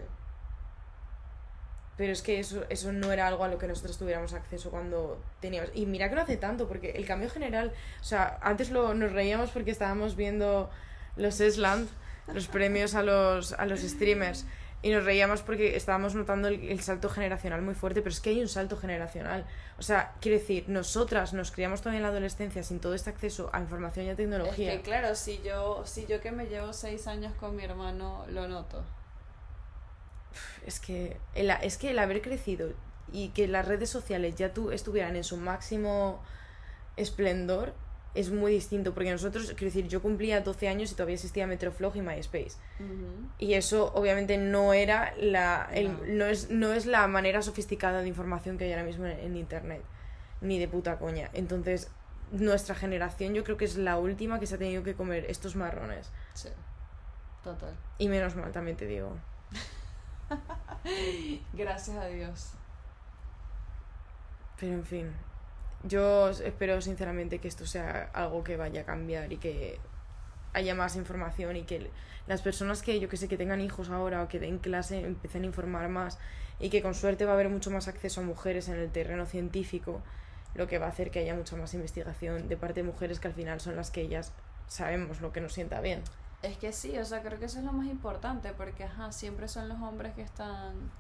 [1.97, 5.19] Pero es que eso, eso no era algo a lo que nosotros tuviéramos acceso cuando
[5.41, 5.71] teníamos.
[5.75, 7.73] Y mira que no hace tanto, porque el cambio general.
[8.01, 10.71] O sea, antes lo, nos reíamos porque estábamos viendo
[11.17, 11.89] los Esland,
[12.33, 14.45] los premios a los, a los streamers.
[14.83, 18.41] Y nos reíamos porque estábamos notando el, salto generacional muy fuerte, pero es que hay
[18.41, 19.47] un salto generacional.
[19.79, 23.49] O sea, quiero decir, nosotras nos criamos todavía en la adolescencia sin todo este acceso
[23.53, 24.77] a información y a Es tecnología.
[24.77, 28.47] que claro, si yo, si yo que me llevo seis años con mi hermano lo
[28.49, 28.85] noto.
[30.67, 32.71] Es que, el, es que el haber crecido
[33.13, 36.23] y que las redes sociales ya tú estuvieran en su máximo
[36.97, 37.75] esplendor
[38.15, 38.95] es muy distinto.
[38.95, 42.53] Porque nosotros, quiero decir, yo cumplía 12 años y todavía existía Metroflog y MySpace.
[43.39, 45.69] Y eso obviamente no era la.
[45.73, 46.01] el- No.
[46.07, 46.25] no.
[46.27, 49.83] es, no es la manera sofisticada de información que hay ahora mismo en, en internet.
[50.41, 51.31] Ni de puta coña.
[51.35, 51.91] Entonces,
[52.33, 55.55] nuestra generación yo creo que es la última que se ha tenido que comer estos
[55.57, 56.11] marrones.
[56.35, 56.49] Sí.
[57.45, 57.75] Total.
[57.99, 59.17] Y menos mal, también te digo.
[61.53, 62.53] Gracias a Dios.
[64.59, 65.13] Pero en fin,
[65.83, 69.79] yo espero sinceramente que esto sea algo que vaya a cambiar y que
[70.53, 71.91] haya más información y que
[72.27, 75.43] las personas que yo que sé que tengan hijos ahora o que den clase empiecen
[75.43, 76.19] a informar más
[76.59, 79.27] y que con suerte va a haber mucho más acceso a mujeres en el terreno
[79.27, 80.01] científico,
[80.55, 83.29] lo que va a hacer que haya mucha más investigación de parte de mujeres que
[83.29, 84.33] al final son las que ellas
[84.67, 86.03] sabemos lo que nos sienta bien.
[86.43, 89.49] Es que sí, o sea, creo que eso es lo más importante porque, ajá, siempre
[89.49, 90.91] son los hombres que están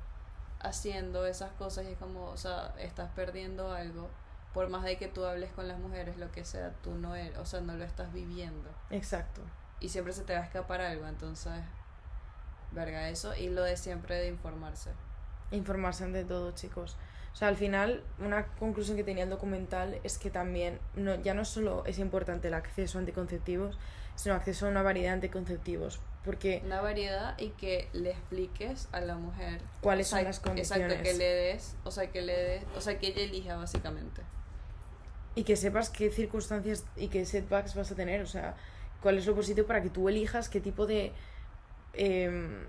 [0.60, 4.08] haciendo esas cosas y es como, o sea, estás perdiendo algo.
[4.54, 7.36] Por más de que tú hables con las mujeres, lo que sea, tú no eres,
[7.38, 8.70] o sea, no lo estás viviendo.
[8.90, 9.42] Exacto.
[9.80, 11.52] Y siempre se te va a escapar algo, entonces,
[12.72, 13.36] verga eso.
[13.36, 14.90] Y lo de siempre de informarse.
[15.50, 16.96] Informarse ante todo, chicos.
[17.34, 21.34] O sea, al final, una conclusión que tenía el documental es que también no, ya
[21.34, 23.78] no solo es importante el acceso a anticonceptivos,
[24.16, 26.00] sino acceso a una variedad de anticonceptivos.
[26.24, 30.90] Porque Una variedad y que le expliques a la mujer cuáles son las condiciones.
[30.90, 34.22] Exacto, que le des, o sea, que le des, o sea, que ella elija básicamente.
[35.36, 38.22] Y que sepas qué circunstancias y qué setbacks vas a tener.
[38.22, 38.56] O sea,
[39.00, 41.12] cuál es lo positivo para que tú elijas qué tipo de...
[41.94, 42.64] em,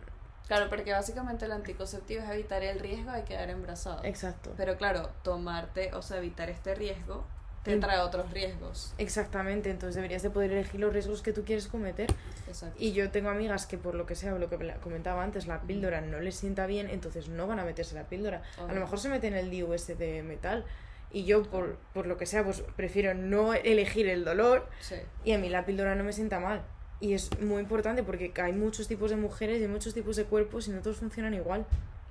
[0.47, 4.01] Claro, porque básicamente el anticonceptivo es evitar el riesgo de quedar embarazada.
[4.07, 4.53] exacto.
[4.55, 7.25] Pero claro, tomarte, o sea, evitar este riesgo
[7.67, 8.93] te Em- trae otros riesgos.
[8.97, 12.07] Exactamente, entonces deberías de poder elegir los riesgos que tú quieres cometer.
[12.47, 12.75] Exacto.
[12.79, 16.01] Y yo tengo amigas que por lo que sea, lo que comentaba antes, la píldora
[16.01, 18.41] no les sienta bien, entonces no van a meterse la píldora.
[18.57, 20.65] A lo mejor se meten el DUS de metal.
[21.11, 24.95] Y yo, por, por lo que sea, pues prefiero no elegir el dolor Sí.
[25.23, 26.63] y a mí la píldora no me sienta mal.
[26.99, 30.25] Y es muy importante porque hay muchos tipos de mujeres y hay muchos tipos de
[30.25, 31.65] cuerpos y no todos funcionan igual.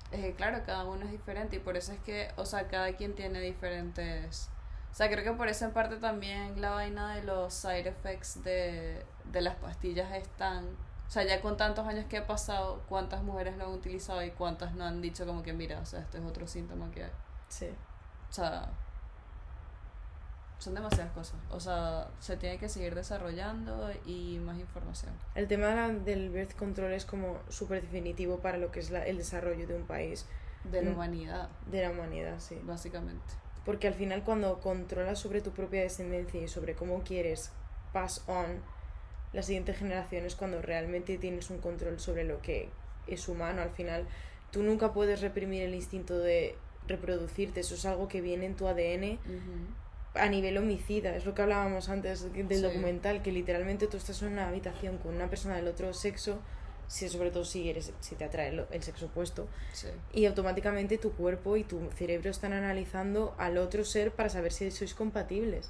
[0.09, 3.13] Que claro, cada uno es diferente y por eso es que, o sea, cada quien
[3.13, 4.49] tiene diferentes...
[4.91, 8.43] O sea, creo que por eso en parte también la vaina de los side effects
[8.43, 10.65] de, de las pastillas están...
[11.07, 14.31] O sea, ya con tantos años que ha pasado, cuántas mujeres lo han utilizado y
[14.31, 17.11] cuántas no han dicho como que, mira, o sea, este es otro síntoma que hay.
[17.47, 17.69] Sí.
[18.29, 18.67] O sea,
[20.59, 21.35] son demasiadas cosas.
[21.51, 25.13] O sea, se tiene que seguir desarrollando y más información.
[25.35, 29.17] El tema del birth control es como súper definitivo para lo que es la- el
[29.17, 30.25] desarrollo de un país,
[30.63, 30.93] De la Mm.
[30.95, 32.59] humanidad, de la humanidad, sí.
[32.63, 33.23] básicamente.
[33.67, 37.51] Porque al final cuando controlas sobre tu propia descendencia y sobre cómo quieres
[37.91, 38.61] pass on
[39.33, 42.69] la siguiente generación es cuando realmente tienes un control sobre lo que
[43.07, 43.61] es humano.
[43.61, 44.07] Al final
[44.51, 46.55] tú nunca puedes reprimir el instinto de
[46.87, 49.19] reproducirte, eso es algo que viene en tu ADN
[50.15, 52.61] a nivel homicida, es lo que hablábamos antes del Sí.
[52.61, 56.39] documental, que literalmente tú estás en una habitación con una persona del otro sexo,
[56.87, 59.87] si, sobre todo si, eres, si te atrae el, el sexo opuesto, Sí.
[60.13, 64.71] y automáticamente tu cuerpo y tu cerebro están analizando al otro ser para saber si
[64.71, 65.69] sois compatibles.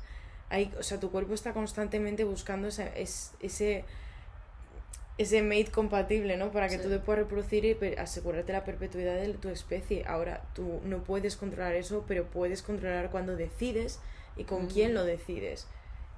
[0.49, 3.83] Hay, o sea, tu cuerpo está constantemente buscando ese, es- ese,
[5.17, 6.51] ese mate compatible, ¿no?
[6.51, 6.83] Para que Sí.
[6.83, 10.05] tú te puedas reproducir y asegurarte la perpetuidad de tu especie.
[10.05, 13.99] Ahora, tú no puedes controlar eso, pero puedes controlar cuando decides
[14.35, 14.73] y con Ujú.
[14.75, 15.65] quién lo decides.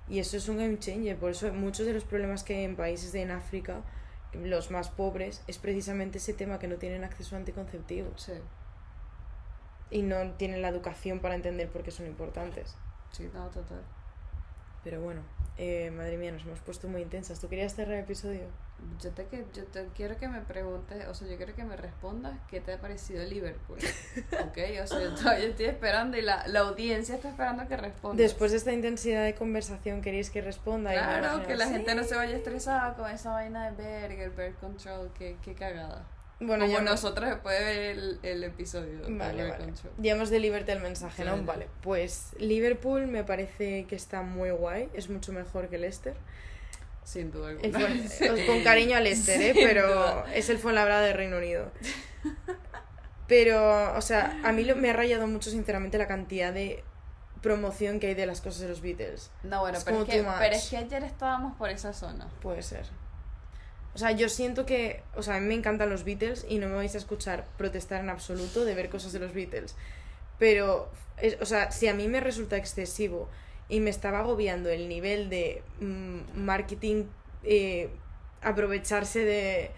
[0.10, 1.16] Y eso es un game changer.
[1.16, 3.82] Por eso muchos de los problemas que hay en países de en África,
[4.34, 8.34] los más pobres, es precisamente ese tema que no tienen acceso a anticonceptivos Sí.
[9.92, 12.76] y no tienen la educación para entender por qué son importantes.
[13.12, 13.82] Sí, no, total.
[14.84, 15.22] Pero bueno,
[15.58, 17.40] eh, madre mía, nos hemos puesto muy intensas.
[17.40, 18.48] ¿Tú querías cerrar el episodio?
[19.02, 22.38] Yo te, yo te quiero que me preguntes, o sea, yo quiero que me respondas
[22.50, 23.78] qué te ha parecido Liverpool.
[24.34, 24.58] ¿Ok?
[24.84, 28.18] O sea, yo todavía estoy esperando y la, la audiencia está esperando que respondas.
[28.18, 30.92] Después de esta intensidad de conversación, ¿queréis que responda?
[30.92, 31.74] Claro, imagino, que la "Sí".
[31.74, 35.56] gente no se vaya estresada con esa vaina de Berg, el Bird Control, qué, qué
[35.56, 36.06] cagada.
[36.42, 39.74] Bueno, Como ya, nosotros después de ver el, el episodio de Vale, vale.
[39.98, 41.36] Ya hemos deliberado el mensaje, ¿no?
[41.36, 41.44] Sí.
[41.46, 46.16] Vale, pues Liverpool me parece que está muy guay, es mucho mejor que Leicester.
[47.10, 48.46] Sin duda El alguna.
[48.46, 49.54] Con cariño a Leicester, ¿eh?
[49.56, 50.26] Pero duda.
[50.36, 51.72] es el Fuenlabrada de Reino Unido.
[53.28, 56.84] Pero, o sea, a mí lo- me ha rayado mucho, sinceramente, la cantidad de
[57.42, 59.32] promoción que hay de las cosas de los Beatles.
[59.44, 60.36] No, bueno, Es pero es, que, too much.
[60.40, 62.28] pero es que ayer estábamos por esa zona.
[62.42, 62.86] Puede ser.
[63.96, 66.68] O sea, yo siento que, o sea, a mí me encantan los Beatles y no
[66.70, 69.76] me vais a escuchar protestar en absoluto de ver cosas de los Beatles.
[70.38, 73.30] Pero, es- o sea, si a mí me resulta excesivo
[73.70, 77.06] y me estaba agobiando el nivel de mm, marketing,
[77.44, 77.90] eh,
[78.42, 79.72] aprovecharse de,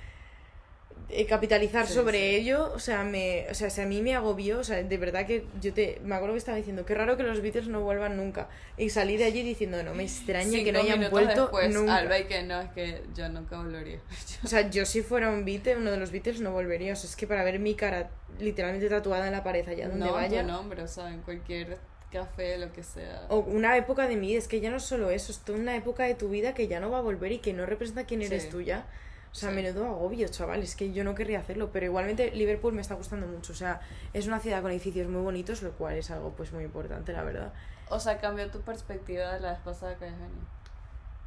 [1.10, 2.36] de capitalizar Sí, sobre sí.
[2.38, 5.26] ello, o sea, me, o sea, si a mí me agobió, o sea, de verdad
[5.26, 8.16] que yo te, me acuerdo que estaba diciendo, qué raro que los Beatles no vuelvan
[8.16, 8.48] nunca.
[8.78, 11.98] Y salí de allí diciendo, no me extraña que no hayan vuelto después, nunca.
[11.98, 14.00] Alba y que no, es que yo nunca volvería.
[14.44, 16.94] O sea, yo si fuera un Beatle, uno de los Beatles, no volvería.
[16.94, 20.06] O sea, es que para ver mi cara literalmente tatuada en la pared allá donde
[20.06, 20.42] no, vaya.
[20.42, 21.78] tu nombre, o sea, en cualquier
[22.12, 23.26] café, lo que sea.
[23.30, 25.58] O una época de mi vida, es que ya no es solo eso, es toda
[25.58, 28.06] una época de tu vida que ya no va a volver y que no representa
[28.06, 28.50] quién eres Sí.
[28.50, 28.86] tú ya.
[29.32, 29.56] O sea, Sí.
[29.56, 33.26] menudo agobio, chaval, es que yo no querría hacerlo, pero igualmente Liverpool me está gustando
[33.28, 33.54] mucho.
[33.54, 33.80] O sea,
[34.14, 37.24] es una ciudad con edificios muy bonitos, lo cual es algo pues muy importante, la
[37.24, 37.54] verdad.
[37.90, 40.12] O sea, cambió tu perspectiva de la vez pasada que.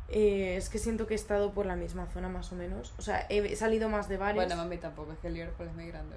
[0.09, 2.93] Eh, es que siento que he estado por la misma zona más o menos.
[2.99, 4.37] O sea, he salido más de bares.
[4.37, 6.16] Bueno, mami, tampoco, es que Liverpool es muy grande.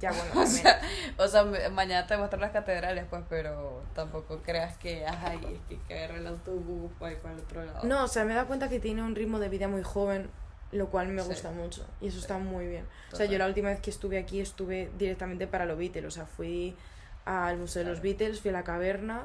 [0.00, 0.80] Ya, bueno, O sea,
[1.18, 5.74] o sea, mañana te muestro las catedrales, pues, pero tampoco creas que, ay, es que
[5.74, 7.80] hay que agarrar el autobús para ir para el otro lado.
[7.86, 10.30] No, o sea, me da cuenta que tiene un ritmo de vida muy joven,
[10.72, 11.28] lo cual me Sí.
[11.28, 11.86] gusta mucho.
[12.00, 12.22] Y eso Sí.
[12.22, 12.86] está muy bien.
[13.12, 16.04] O sea, yo la última vez que estuve aquí estuve directamente para los Beatles.
[16.06, 16.76] O sea, fui
[17.24, 18.00] al Museo de los.
[18.02, 19.24] Beatles, fui a la caverna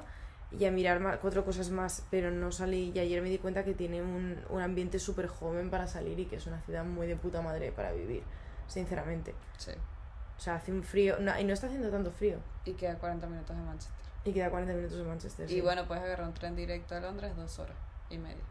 [0.58, 2.92] y a mirar ma- cuatro cosas más, pero no salí.
[2.96, 6.26] Y ayer me di cuenta que tiene un, un ambiente súper joven para salir y
[6.26, 8.24] que es una ciudad muy de puta madre para vivir,
[8.68, 9.34] sinceramente.
[9.58, 9.72] Sí.
[10.38, 12.38] O sea, hace un frío, no, y no está haciendo tanto frío.
[12.66, 13.96] Y queda 40 minutos de Manchester.
[14.26, 15.52] Y queda 40 minutos de Manchester.
[15.52, 15.62] Y sí.
[15.62, 17.78] bueno, puedes agarrar un tren directo a Londres, dos horas
[18.10, 18.44] y media.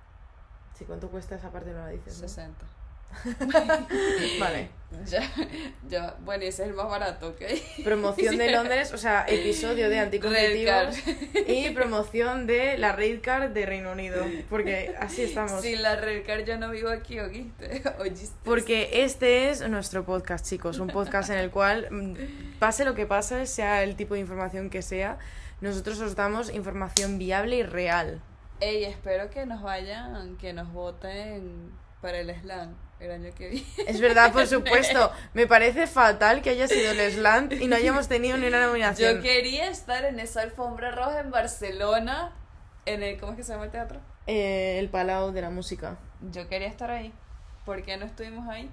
[0.74, 1.72] Sí, ¿cuánto cuesta esa parte?
[1.72, 2.20] No la dices.
[2.20, 2.47] ¿no?
[3.23, 3.89] 60.
[4.41, 4.83] Vale.
[5.07, 5.23] Ya,
[5.89, 7.43] ya, bueno, y ese es el más barato, ¿ok?
[7.83, 10.97] Promoción de Londres, o sea, episodio de anticonceptivos
[11.47, 14.25] y promoción de la Red Card de Reino Unido.
[14.49, 15.63] Porque así estamos.
[15.63, 17.83] Sin la Red Card yo no vivo aquí, ¿oíste?
[17.99, 18.37] ¿Oíste?
[18.45, 20.79] Porque este es nuestro podcast, chicos.
[20.79, 24.71] Un podcast en el cual, mm, pase lo que pase, sea el tipo de información
[24.71, 25.19] que sea,
[25.61, 28.21] nosotros os damos información viable y real.
[28.61, 33.66] Ey, espero que nos vayan, que nos voten para el slam el año que viene.
[33.86, 35.12] Es verdad, por supuesto.
[35.34, 39.16] Me parece fatal que haya sido el Slant y no hayamos tenido ni una nominación.
[39.16, 42.32] Yo quería estar en esa alfombra roja en Barcelona,
[42.86, 44.00] en el, ¿cómo es que se llama el teatro?
[44.26, 45.98] Eh, el Palau de la Música.
[46.30, 47.12] Yo quería estar ahí.
[47.64, 48.70] ¿Por qué no estuvimos ahí?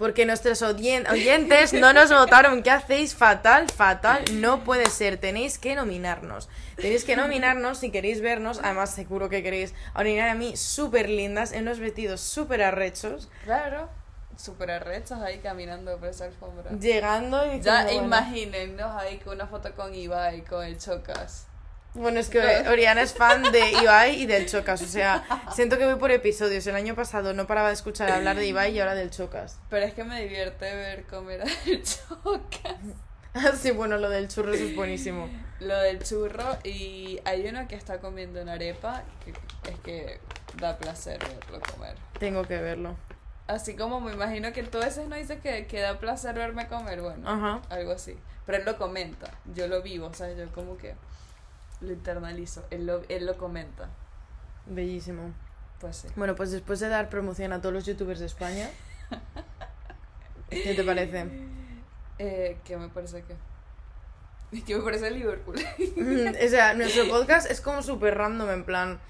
[0.00, 2.62] Porque nuestros oyentes no nos votaron.
[2.62, 3.14] ¿Qué hacéis?
[3.14, 4.24] Fatal, fatal.
[4.32, 5.18] No puede ser.
[5.18, 6.48] Tenéis que nominarnos.
[6.76, 8.60] Tenéis que nominarnos si queréis vernos.
[8.64, 13.28] Además, seguro que queréis Orinar a mí súper lindas en unos vestidos súper arrechos.
[13.44, 13.90] Claro.
[14.38, 16.70] Súper arrechos ahí caminando por esa alfombra.
[16.70, 21.46] Llegando y Ya diciendo, bueno, imagínennos ahí con una foto con Ibai, con el Chocas.
[21.94, 24.80] Bueno, es que Oriana es fan de Ibai y del Chocas.
[24.82, 26.66] O sea, siento que voy por episodios.
[26.66, 29.58] El año pasado no paraba de escuchar hablar de Ibai y ahora del Chocas.
[29.68, 32.76] Pero es que me divierte ver comer al Chocas.
[33.34, 35.28] Ah, sí, bueno, lo del churro es buenísimo.
[35.60, 39.30] Lo del churro y hay uno que está comiendo una arepa que
[39.70, 40.20] es que
[40.60, 41.96] da placer verlo comer.
[42.18, 42.96] Tengo que verlo.
[43.46, 46.66] Así como me imagino que tú a veces no dices que, que da placer verme
[46.68, 47.60] comer, bueno, Ajá.
[47.68, 48.16] algo así.
[48.46, 50.94] Pero él lo comenta, yo lo vivo, o sea, yo como que
[51.80, 53.88] lo internalizo, él lo, él lo comenta.
[54.66, 55.32] Bellísimo.
[55.80, 56.08] Pues sí.
[56.16, 58.68] Bueno, pues después de dar promoción a todos los youtubers de España,
[60.50, 61.26] ¿qué te parece?
[62.22, 63.34] Eh, ¿Qué me parece que?
[64.66, 65.56] ¿Qué me parece Liverpool?
[65.56, 69.00] o sea, nuestro podcast es como súper random, en plan.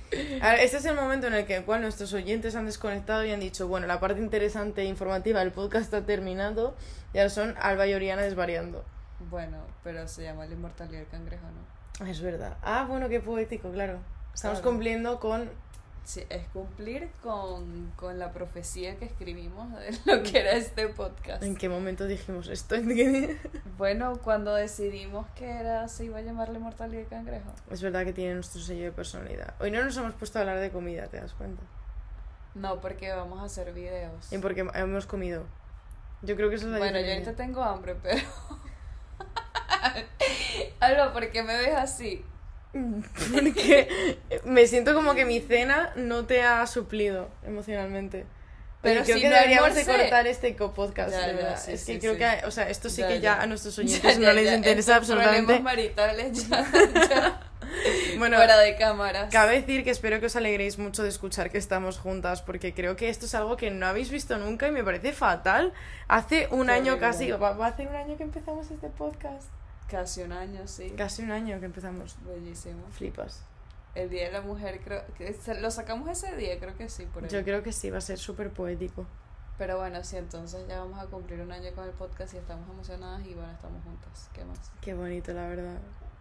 [0.40, 3.32] A ver, este es el momento en el que cual nuestros oyentes han desconectado y
[3.32, 6.76] han dicho, bueno, la parte interesante e informativa del podcast ha terminado
[7.12, 8.84] y ahora son Alba y Oriana desvariando.
[9.28, 11.79] bueno, pero se llama la inmortalidad del cangrejo, ¿no?
[12.06, 12.56] Es verdad.
[12.62, 13.98] Ah, bueno, qué poético, claro.
[14.34, 14.70] Estamos Claro.
[14.72, 15.50] cumpliendo con
[16.02, 21.42] Sí, es cumplir con, con la profecía que escribimos de lo que era este podcast.
[21.42, 22.74] ¿En qué momento dijimos esto?
[23.76, 27.52] Bueno, cuando decidimos que era se iba a llamarle mortalidad de cangrejo.
[27.70, 29.54] Es verdad que tiene nuestro sello de personalidad.
[29.60, 31.62] Hoy no nos hemos puesto a hablar de comida, ¿te das cuenta?
[32.54, 34.32] No, porque vamos a hacer videos.
[34.32, 35.44] Y porque hemos comido.
[36.22, 38.20] Yo creo que eso es la Bueno, yo ahorita tengo hambre, pero...
[40.80, 42.24] Alba, ¿por qué me ves así?
[43.32, 48.26] Porque me siento como que mi cena no te ha suplido emocionalmente.
[48.82, 51.60] Pero creo si que no deberíamos de cortar este podcast, Ya, de ya, verdad.
[51.62, 52.18] sí, es que sí, creo sí.
[52.18, 55.60] que, o sea, esto sí Ya, que ya a nuestros oyentes no les interesa absolutamente.
[55.60, 56.66] Maritales ya,
[57.10, 57.40] ya
[58.18, 59.30] Bueno, fuera de cámaras.
[59.30, 62.96] Cabe decir que espero que os alegréis mucho de escuchar que estamos juntas, porque creo
[62.96, 65.74] que esto es algo que no habéis visto nunca y me parece fatal.
[66.08, 67.08] Hace un Qué año horrible.
[67.08, 69.48] casi, va, va a hacer un año que empezamos este podcast.
[69.90, 70.90] Casi un año, sí.
[70.96, 72.16] Casi un año que empezamos.
[72.24, 72.86] Bellísimo.
[72.90, 73.42] Flipas.
[73.94, 77.24] El Día de la Mujer, creo que lo sacamos ese día, creo que sí, por
[77.24, 77.30] ahí.
[77.30, 79.04] Yo creo que sí, va a ser súper poético.
[79.58, 82.68] Pero bueno, sí, entonces ya vamos a cumplir un año con el podcast y estamos
[82.70, 84.30] emocionadas y bueno, estamos juntas.
[84.32, 84.58] ¿Qué más?
[84.80, 85.78] Qué bonito, la verdad.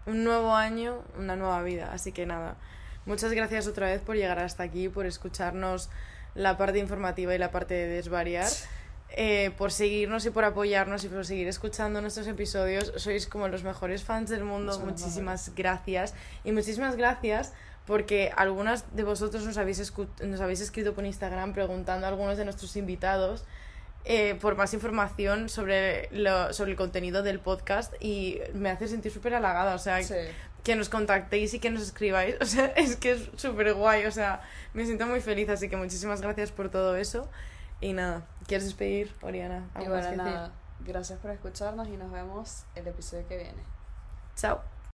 [0.08, 1.94] Un nuevo año, una nueva vida.
[1.94, 2.58] Así que nada,
[3.06, 5.90] muchas gracias otra vez por llegar hasta aquí, por escucharnos
[6.34, 8.50] la parte informativa y la parte de desvariar.
[9.12, 12.94] eh, por seguirnos y por apoyarnos y por seguir escuchando nuestros episodios.
[12.98, 14.74] Sois como los mejores fans del mundo.
[14.74, 16.14] Los muchísimas gracias.
[16.44, 17.54] Y muchísimas gracias
[17.86, 22.38] porque algunas de vosotros nos habéis, escu- nos habéis escrito por Instagram preguntando a algunos
[22.38, 23.46] de nuestros invitados
[24.06, 29.12] eh, por más información sobre, lo, sobre el contenido del podcast y me hace sentir
[29.12, 29.74] súper halagada.
[29.76, 30.14] O sea, Sí.
[30.64, 32.36] que nos contactéis y que nos escribáis.
[32.42, 34.06] O sea, es que es súper guay.
[34.06, 34.42] O sea,
[34.74, 35.50] me siento muy feliz.
[35.50, 37.28] Así que muchísimas gracias por todo eso.
[37.82, 39.70] Y nada, ¿quieres despedir, Oriana?
[39.76, 40.34] Y ¿Algo más bueno, decir?
[40.34, 43.64] nada, gracias por escucharnos y nos vemos el episodio que viene.
[44.36, 44.60] Chao.